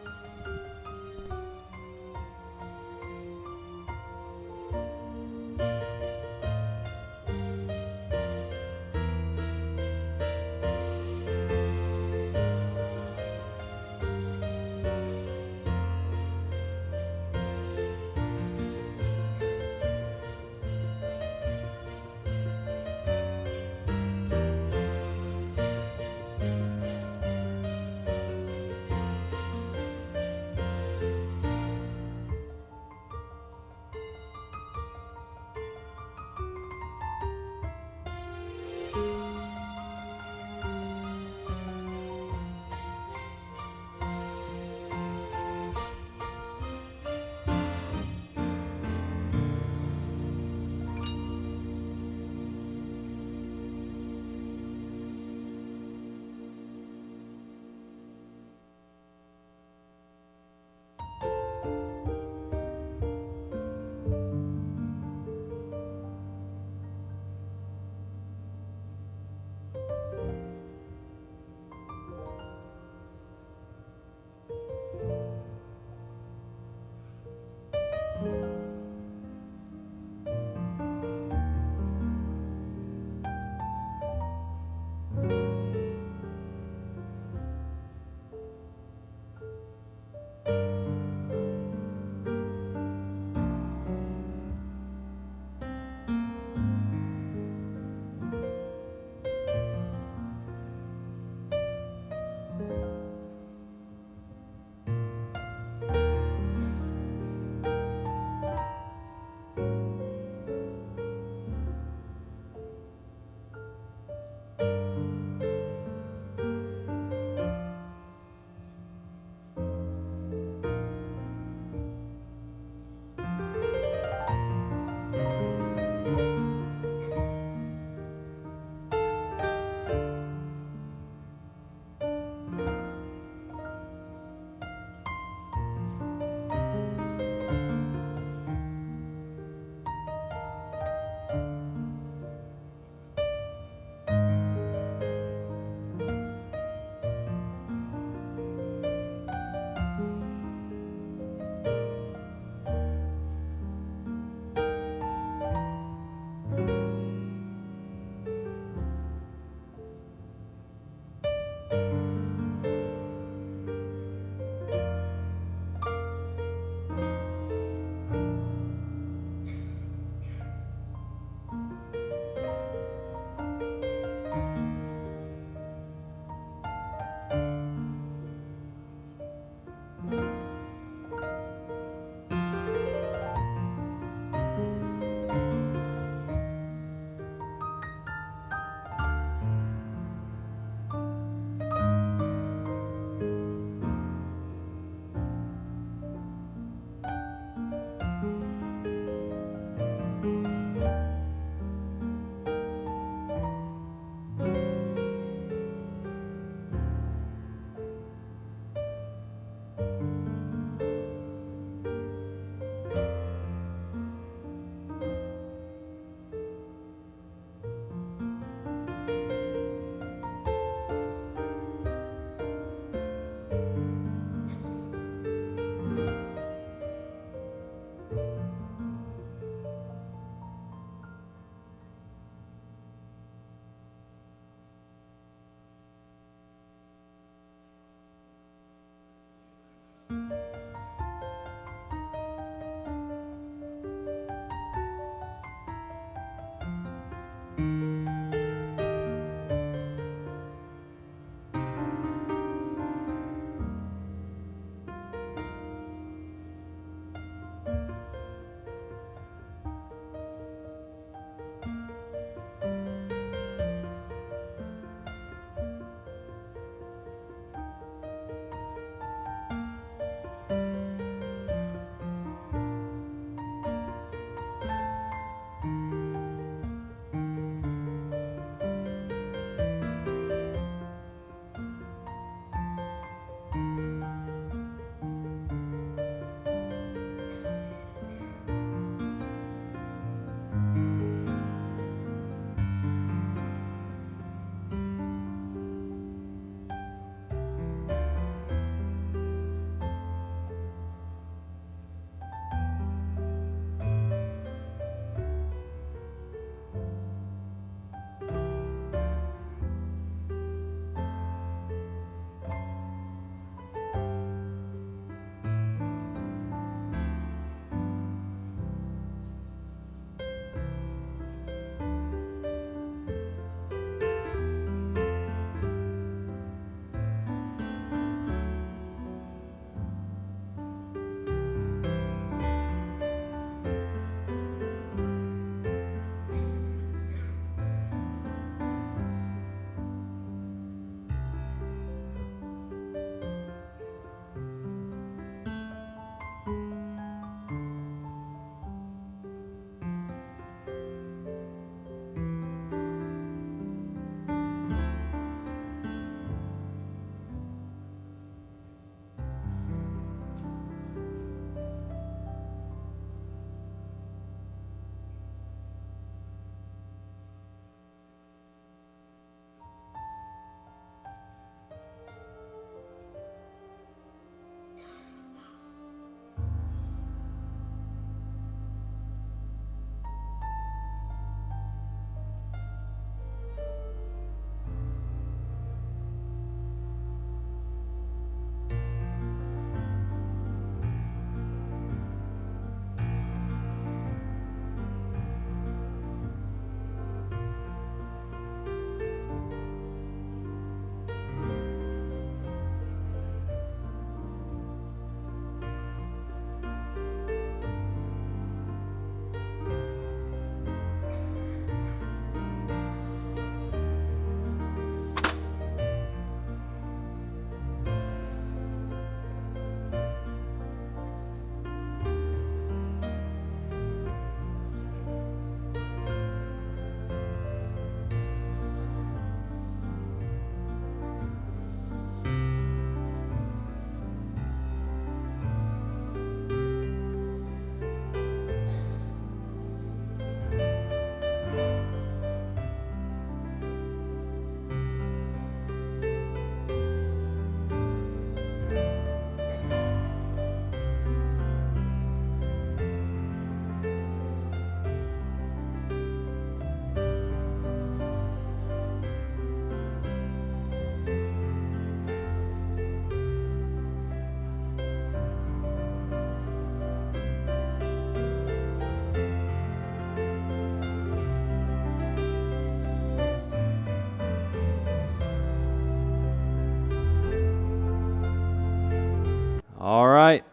All 479.86 480.08
right. 480.08 480.46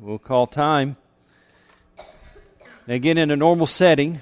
We'll 0.00 0.18
call 0.18 0.48
time. 0.48 0.96
Now, 2.88 2.94
again, 2.94 3.16
in 3.16 3.30
a 3.30 3.36
normal 3.36 3.68
setting, 3.68 4.20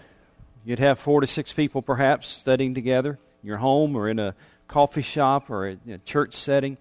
you'd 0.66 0.80
have 0.80 0.98
four 0.98 1.22
to 1.22 1.26
six 1.26 1.54
people 1.54 1.80
perhaps 1.80 2.28
studying 2.28 2.74
together 2.74 3.18
in 3.42 3.46
your 3.46 3.56
home 3.56 3.96
or 3.96 4.06
in 4.06 4.18
a 4.18 4.34
coffee 4.68 5.00
shop 5.00 5.48
or 5.48 5.68
a, 5.68 5.78
a 5.88 5.96
church 5.96 6.34
setting, 6.34 6.76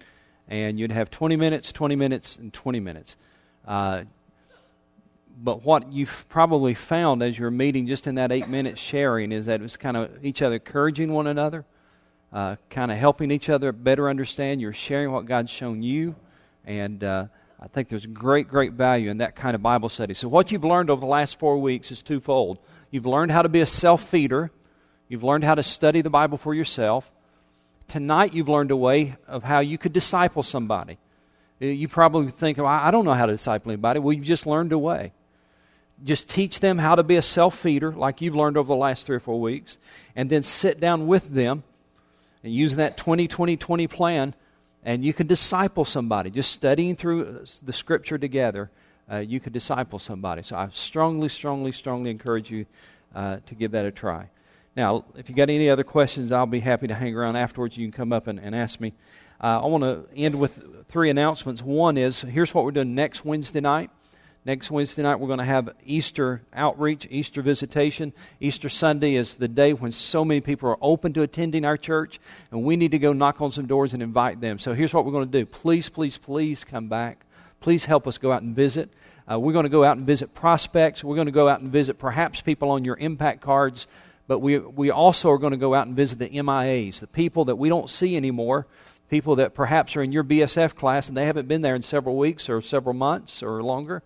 and 0.46 0.78
you'd 0.78 0.92
have 0.92 1.10
20 1.10 1.36
minutes, 1.36 1.72
20 1.72 1.96
minutes, 1.96 2.36
and 2.36 2.52
20 2.52 2.80
minutes. 2.80 3.16
Uh, 3.66 4.02
but 5.42 5.64
what 5.64 5.90
you've 5.90 6.26
probably 6.28 6.74
found 6.74 7.22
as 7.22 7.38
you're 7.38 7.50
meeting 7.50 7.86
just 7.86 8.06
in 8.06 8.16
that 8.16 8.30
eight 8.30 8.46
minute 8.46 8.76
sharing 8.76 9.32
is 9.32 9.46
that 9.46 9.60
it 9.60 9.62
was 9.62 9.78
kind 9.78 9.96
of 9.96 10.22
each 10.22 10.42
other 10.42 10.56
encouraging 10.56 11.14
one 11.14 11.26
another, 11.26 11.64
uh, 12.30 12.56
kind 12.68 12.92
of 12.92 12.98
helping 12.98 13.30
each 13.30 13.48
other 13.48 13.72
better 13.72 14.10
understand. 14.10 14.60
You're 14.60 14.74
sharing 14.74 15.12
what 15.12 15.24
God's 15.24 15.50
shown 15.50 15.82
you, 15.82 16.14
and 16.66 17.02
uh, 17.02 17.26
I 17.64 17.68
think 17.68 17.88
there's 17.88 18.04
great, 18.04 18.46
great 18.46 18.74
value 18.74 19.10
in 19.10 19.18
that 19.18 19.36
kind 19.36 19.54
of 19.54 19.62
Bible 19.62 19.88
study. 19.88 20.12
So, 20.12 20.28
what 20.28 20.52
you've 20.52 20.64
learned 20.64 20.90
over 20.90 21.00
the 21.00 21.06
last 21.06 21.38
four 21.38 21.56
weeks 21.58 21.90
is 21.90 22.02
twofold. 22.02 22.58
You've 22.90 23.06
learned 23.06 23.32
how 23.32 23.40
to 23.40 23.48
be 23.48 23.60
a 23.60 23.66
self 23.66 24.06
feeder, 24.06 24.50
you've 25.08 25.24
learned 25.24 25.44
how 25.44 25.54
to 25.54 25.62
study 25.62 26.02
the 26.02 26.10
Bible 26.10 26.36
for 26.36 26.52
yourself. 26.52 27.10
Tonight, 27.88 28.34
you've 28.34 28.48
learned 28.48 28.70
a 28.70 28.76
way 28.76 29.16
of 29.26 29.44
how 29.44 29.60
you 29.60 29.78
could 29.78 29.94
disciple 29.94 30.42
somebody. 30.42 30.98
Uh, 31.60 31.66
you 31.66 31.88
probably 31.88 32.30
think, 32.30 32.58
well, 32.58 32.66
I 32.66 32.90
don't 32.90 33.04
know 33.06 33.14
how 33.14 33.26
to 33.26 33.32
disciple 33.32 33.72
anybody. 33.72 33.98
Well, 33.98 34.12
you've 34.12 34.24
just 34.24 34.46
learned 34.46 34.72
a 34.72 34.78
way 34.78 35.12
just 36.02 36.28
teach 36.28 36.60
them 36.60 36.78
how 36.78 36.94
to 36.94 37.02
be 37.02 37.16
a 37.16 37.22
self 37.22 37.56
feeder, 37.58 37.92
like 37.92 38.20
you've 38.20 38.34
learned 38.34 38.56
over 38.56 38.68
the 38.68 38.74
last 38.74 39.06
three 39.06 39.16
or 39.16 39.20
four 39.20 39.40
weeks, 39.40 39.78
and 40.16 40.28
then 40.28 40.42
sit 40.42 40.80
down 40.80 41.06
with 41.06 41.32
them 41.32 41.62
and 42.42 42.52
using 42.52 42.78
that 42.78 42.96
20 42.96 43.28
20 43.28 43.56
20 43.56 43.86
plan, 43.86 44.34
and 44.84 45.04
you 45.04 45.12
can 45.14 45.26
disciple 45.26 45.84
somebody. 45.84 46.30
Just 46.30 46.52
studying 46.52 46.94
through 46.94 47.44
the 47.62 47.72
scripture 47.72 48.18
together, 48.18 48.70
uh, 49.10 49.16
you 49.16 49.40
could 49.40 49.52
disciple 49.52 49.98
somebody. 49.98 50.42
So 50.42 50.56
I 50.56 50.68
strongly, 50.72 51.28
strongly, 51.28 51.72
strongly 51.72 52.10
encourage 52.10 52.50
you 52.50 52.66
uh, 53.14 53.38
to 53.46 53.54
give 53.54 53.72
that 53.72 53.86
a 53.86 53.90
try. 53.90 54.28
Now, 54.76 55.04
if 55.16 55.28
you 55.28 55.34
got 55.34 55.50
any 55.50 55.70
other 55.70 55.84
questions, 55.84 56.32
I'll 56.32 56.46
be 56.46 56.60
happy 56.60 56.88
to 56.88 56.94
hang 56.94 57.14
around 57.14 57.36
afterwards. 57.36 57.76
You 57.76 57.86
can 57.86 57.92
come 57.92 58.12
up 58.12 58.26
and, 58.26 58.38
and 58.38 58.54
ask 58.54 58.80
me. 58.80 58.92
Uh, 59.40 59.60
I 59.62 59.66
want 59.66 59.84
to 59.84 60.04
end 60.16 60.34
with 60.34 60.86
three 60.88 61.10
announcements. 61.10 61.62
One 61.62 61.96
is 61.96 62.20
here's 62.20 62.54
what 62.54 62.64
we're 62.64 62.72
doing 62.72 62.94
next 62.94 63.24
Wednesday 63.24 63.60
night. 63.60 63.90
Next 64.46 64.70
Wednesday 64.70 65.02
night, 65.02 65.20
we're 65.20 65.28
going 65.28 65.38
to 65.38 65.44
have 65.46 65.70
Easter 65.86 66.42
outreach, 66.52 67.08
Easter 67.10 67.40
visitation. 67.40 68.12
Easter 68.40 68.68
Sunday 68.68 69.14
is 69.14 69.36
the 69.36 69.48
day 69.48 69.72
when 69.72 69.90
so 69.90 70.22
many 70.22 70.42
people 70.42 70.68
are 70.68 70.76
open 70.82 71.14
to 71.14 71.22
attending 71.22 71.64
our 71.64 71.78
church, 71.78 72.20
and 72.50 72.62
we 72.62 72.76
need 72.76 72.90
to 72.90 72.98
go 72.98 73.14
knock 73.14 73.40
on 73.40 73.50
some 73.50 73.66
doors 73.66 73.94
and 73.94 74.02
invite 74.02 74.42
them. 74.42 74.58
So 74.58 74.74
here's 74.74 74.92
what 74.92 75.06
we're 75.06 75.12
going 75.12 75.30
to 75.30 75.38
do. 75.38 75.46
Please, 75.46 75.88
please, 75.88 76.18
please 76.18 76.62
come 76.62 76.88
back. 76.88 77.24
Please 77.60 77.86
help 77.86 78.06
us 78.06 78.18
go 78.18 78.32
out 78.32 78.42
and 78.42 78.54
visit. 78.54 78.90
Uh, 79.30 79.40
we're 79.40 79.54
going 79.54 79.64
to 79.64 79.70
go 79.70 79.82
out 79.82 79.96
and 79.96 80.06
visit 80.06 80.34
prospects. 80.34 81.02
We're 81.02 81.14
going 81.14 81.24
to 81.24 81.32
go 81.32 81.48
out 81.48 81.62
and 81.62 81.72
visit 81.72 81.98
perhaps 81.98 82.42
people 82.42 82.70
on 82.70 82.84
your 82.84 82.98
impact 82.98 83.40
cards, 83.40 83.86
but 84.26 84.40
we, 84.40 84.58
we 84.58 84.90
also 84.90 85.30
are 85.30 85.38
going 85.38 85.52
to 85.52 85.56
go 85.56 85.74
out 85.74 85.86
and 85.86 85.96
visit 85.96 86.18
the 86.18 86.28
MIAs, 86.28 87.00
the 87.00 87.06
people 87.06 87.46
that 87.46 87.56
we 87.56 87.70
don't 87.70 87.88
see 87.88 88.14
anymore, 88.14 88.66
people 89.08 89.36
that 89.36 89.54
perhaps 89.54 89.96
are 89.96 90.02
in 90.02 90.12
your 90.12 90.24
BSF 90.24 90.74
class 90.74 91.08
and 91.08 91.16
they 91.16 91.24
haven't 91.24 91.48
been 91.48 91.62
there 91.62 91.74
in 91.74 91.80
several 91.80 92.18
weeks 92.18 92.50
or 92.50 92.60
several 92.60 92.94
months 92.94 93.42
or 93.42 93.62
longer. 93.62 94.02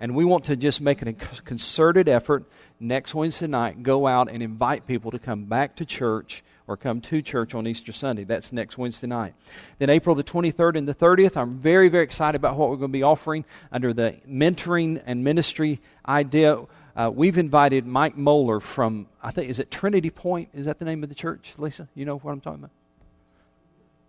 And 0.00 0.14
we 0.14 0.24
want 0.24 0.44
to 0.44 0.56
just 0.56 0.80
make 0.80 1.02
a 1.02 1.12
concerted 1.12 2.08
effort 2.08 2.44
next 2.78 3.14
Wednesday 3.14 3.48
night, 3.48 3.82
go 3.82 4.06
out 4.06 4.30
and 4.30 4.42
invite 4.42 4.86
people 4.86 5.10
to 5.10 5.18
come 5.18 5.44
back 5.44 5.76
to 5.76 5.84
church 5.84 6.44
or 6.68 6.76
come 6.76 7.00
to 7.00 7.22
church 7.22 7.54
on 7.54 7.66
Easter 7.66 7.92
Sunday. 7.92 8.24
That's 8.24 8.52
next 8.52 8.78
Wednesday 8.78 9.06
night. 9.06 9.34
Then 9.78 9.90
April 9.90 10.14
the 10.14 10.22
23rd 10.22 10.76
and 10.76 10.86
the 10.86 10.94
30th, 10.94 11.36
I'm 11.36 11.58
very, 11.58 11.88
very 11.88 12.04
excited 12.04 12.36
about 12.36 12.56
what 12.56 12.68
we're 12.68 12.76
going 12.76 12.90
to 12.90 12.98
be 12.98 13.02
offering 13.02 13.44
under 13.72 13.92
the 13.92 14.16
mentoring 14.28 15.02
and 15.04 15.24
ministry 15.24 15.80
idea. 16.06 16.62
Uh, 16.94 17.10
we've 17.12 17.38
invited 17.38 17.86
Mike 17.86 18.16
Moeller 18.16 18.60
from, 18.60 19.06
I 19.22 19.30
think, 19.30 19.48
is 19.48 19.58
it 19.58 19.70
Trinity 19.70 20.10
Point? 20.10 20.50
Is 20.52 20.66
that 20.66 20.78
the 20.78 20.84
name 20.84 21.02
of 21.02 21.08
the 21.08 21.14
church, 21.14 21.54
Lisa? 21.56 21.88
You 21.94 22.04
know 22.04 22.18
what 22.18 22.32
I'm 22.32 22.40
talking 22.40 22.60
about? 22.60 22.70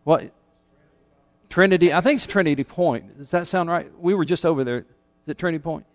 What? 0.03 0.31
Trinity, 1.49 1.93
I 1.93 2.01
think 2.01 2.17
it's 2.17 2.27
Trinity 2.27 2.63
Point. 2.63 3.17
Does 3.17 3.31
that 3.31 3.47
sound 3.47 3.69
right? 3.69 3.89
We 3.99 4.13
were 4.13 4.25
just 4.25 4.45
over 4.45 4.63
there 4.63 4.85
at 5.29 5.37
Trinity 5.37 5.61
Point. 5.61 5.85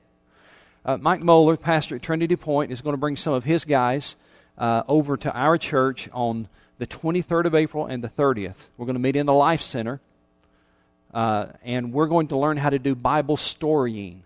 Uh, 0.85 0.99
Mike 0.99 1.23
Moeller, 1.23 1.57
pastor 1.57 1.97
at 1.97 2.03
Trinity 2.03 2.37
Point, 2.37 2.71
is 2.71 2.81
going 2.81 2.93
to 2.93 2.99
bring 2.99 3.17
some 3.17 3.33
of 3.33 3.45
his 3.45 3.65
guys 3.65 4.17
uh, 4.59 4.83
over 4.87 5.17
to 5.17 5.33
our 5.33 5.57
church 5.57 6.09
on 6.13 6.49
the 6.79 6.87
23rd 6.87 7.47
of 7.47 7.55
April 7.55 7.87
and 7.87 8.03
the 8.03 8.09
30th. 8.09 8.57
We're 8.77 8.87
going 8.87 8.97
to 8.97 9.01
meet 9.01 9.17
in 9.17 9.27
the 9.27 9.33
Life 9.33 9.63
Center, 9.63 10.01
uh, 11.13 11.47
and 11.63 11.93
we're 11.93 12.07
going 12.07 12.29
to 12.29 12.37
learn 12.37 12.57
how 12.57 12.71
to 12.71 12.79
do 12.79 12.95
Bible 12.95 13.37
storying. 13.37 14.23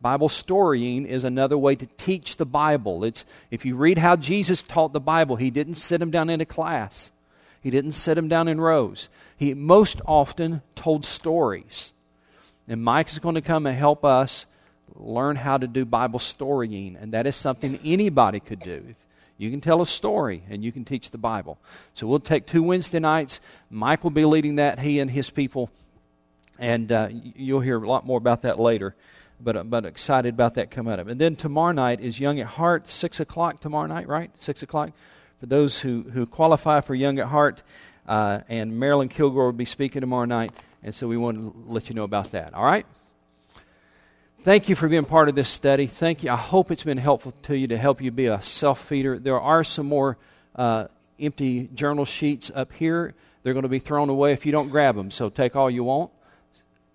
Bible 0.00 0.28
storying 0.28 1.06
is 1.06 1.24
another 1.24 1.58
way 1.58 1.74
to 1.74 1.86
teach 1.96 2.36
the 2.36 2.46
Bible. 2.46 3.04
It's 3.04 3.24
if 3.50 3.64
you 3.64 3.76
read 3.76 3.98
how 3.98 4.16
Jesus 4.16 4.62
taught 4.62 4.92
the 4.92 5.00
Bible, 5.00 5.36
he 5.36 5.50
didn't 5.50 5.74
sit 5.74 5.98
them 5.98 6.10
down 6.10 6.30
in 6.30 6.40
a 6.40 6.46
class. 6.46 7.10
He 7.60 7.70
didn't 7.70 7.92
sit 7.92 8.14
them 8.14 8.28
down 8.28 8.46
in 8.46 8.60
rows. 8.60 9.08
He 9.36 9.52
most 9.54 10.00
often 10.06 10.62
told 10.74 11.04
stories. 11.04 11.92
And 12.68 12.82
Mike 12.82 13.08
is 13.08 13.18
going 13.18 13.36
to 13.36 13.40
come 13.40 13.66
and 13.66 13.76
help 13.76 14.04
us 14.04 14.46
learn 14.94 15.36
how 15.36 15.56
to 15.58 15.66
do 15.66 15.84
Bible 15.84 16.18
storying. 16.18 16.96
And 17.00 17.12
that 17.12 17.26
is 17.26 17.36
something 17.36 17.78
anybody 17.84 18.40
could 18.40 18.60
do. 18.60 18.94
You 19.38 19.50
can 19.50 19.60
tell 19.60 19.82
a 19.82 19.86
story 19.86 20.42
and 20.48 20.64
you 20.64 20.72
can 20.72 20.84
teach 20.84 21.10
the 21.10 21.18
Bible. 21.18 21.58
So 21.94 22.06
we'll 22.06 22.20
take 22.20 22.46
two 22.46 22.62
Wednesday 22.62 22.98
nights. 22.98 23.40
Mike 23.70 24.02
will 24.02 24.10
be 24.10 24.24
leading 24.24 24.56
that, 24.56 24.78
he 24.78 24.98
and 24.98 25.10
his 25.10 25.30
people. 25.30 25.70
And 26.58 26.90
uh, 26.90 27.08
you'll 27.10 27.60
hear 27.60 27.82
a 27.82 27.86
lot 27.86 28.06
more 28.06 28.18
about 28.18 28.42
that 28.42 28.58
later. 28.58 28.94
But, 29.38 29.68
but 29.68 29.84
excited 29.84 30.32
about 30.32 30.54
that 30.54 30.70
coming 30.70 30.98
up. 30.98 31.08
And 31.08 31.20
then 31.20 31.36
tomorrow 31.36 31.72
night 31.72 32.00
is 32.00 32.18
Young 32.18 32.40
at 32.40 32.46
Heart, 32.46 32.88
6 32.88 33.20
o'clock 33.20 33.60
tomorrow 33.60 33.86
night, 33.86 34.08
right? 34.08 34.30
6 34.38 34.62
o'clock. 34.62 34.92
For 35.40 35.46
those 35.46 35.80
who, 35.80 36.06
who 36.14 36.24
qualify 36.24 36.80
for 36.80 36.94
Young 36.94 37.18
at 37.18 37.26
Heart, 37.26 37.62
uh, 38.08 38.40
and 38.48 38.78
Marilyn 38.78 39.08
Kilgore 39.08 39.46
will 39.46 39.52
be 39.52 39.66
speaking 39.66 40.00
tomorrow 40.00 40.24
night. 40.24 40.52
And 40.82 40.94
so 40.94 41.08
we 41.08 41.16
want 41.16 41.38
to 41.38 41.72
let 41.72 41.88
you 41.88 41.94
know 41.94 42.04
about 42.04 42.32
that. 42.32 42.54
All 42.54 42.64
right? 42.64 42.86
Thank 44.42 44.68
you 44.68 44.76
for 44.76 44.88
being 44.88 45.04
part 45.04 45.28
of 45.28 45.34
this 45.34 45.48
study. 45.48 45.86
Thank 45.88 46.22
you. 46.22 46.30
I 46.30 46.36
hope 46.36 46.70
it's 46.70 46.84
been 46.84 46.98
helpful 46.98 47.34
to 47.42 47.56
you 47.56 47.66
to 47.68 47.76
help 47.76 48.00
you 48.00 48.12
be 48.12 48.26
a 48.26 48.40
self 48.40 48.84
feeder. 48.84 49.18
There 49.18 49.40
are 49.40 49.64
some 49.64 49.86
more 49.86 50.16
uh, 50.54 50.86
empty 51.18 51.68
journal 51.74 52.04
sheets 52.04 52.50
up 52.54 52.72
here. 52.72 53.14
They're 53.42 53.54
going 53.54 53.64
to 53.64 53.68
be 53.68 53.80
thrown 53.80 54.08
away 54.08 54.32
if 54.32 54.46
you 54.46 54.52
don't 54.52 54.68
grab 54.68 54.94
them. 54.96 55.10
So 55.10 55.30
take 55.30 55.56
all 55.56 55.70
you 55.70 55.84
want. 55.84 56.10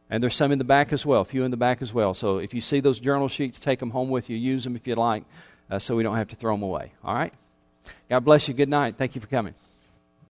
And 0.10 0.22
there's 0.22 0.36
some 0.36 0.52
in 0.52 0.58
the 0.58 0.66
back 0.66 0.92
as 0.92 1.06
well, 1.06 1.22
a 1.22 1.26
few 1.26 1.46
in 1.46 1.52
the 1.52 1.58
back 1.58 1.82
as 1.82 1.94
well. 1.94 2.14
So 2.14 2.38
if 2.40 2.54
you 2.54 2.60
see 2.60 2.82
those 2.82 3.00
journal 3.00 3.30
sheets, 3.30 3.60
take 3.60 3.80
them 3.80 3.92
home 3.92 4.10
with 4.10 4.30
you. 4.30 4.36
Use 4.36 4.66
them 4.66 4.76
if 4.76 4.86
you 4.86 4.96
like, 4.96 5.24
uh, 5.70 5.80
so 5.80 5.96
we 5.96 6.04
don't 6.04 6.18
have 6.18 6.30
to 6.30 6.36
throw 6.36 6.54
them 6.54 6.64
away. 6.64 6.92
All 7.04 7.16
right? 7.16 7.34
God 8.10 8.26
bless 8.26 8.48
you. 8.48 8.54
Good 8.54 8.70
night. 8.70 8.96
Thank 8.98 9.16
you 9.16 9.22
for 9.22 9.28
coming. 9.28 9.56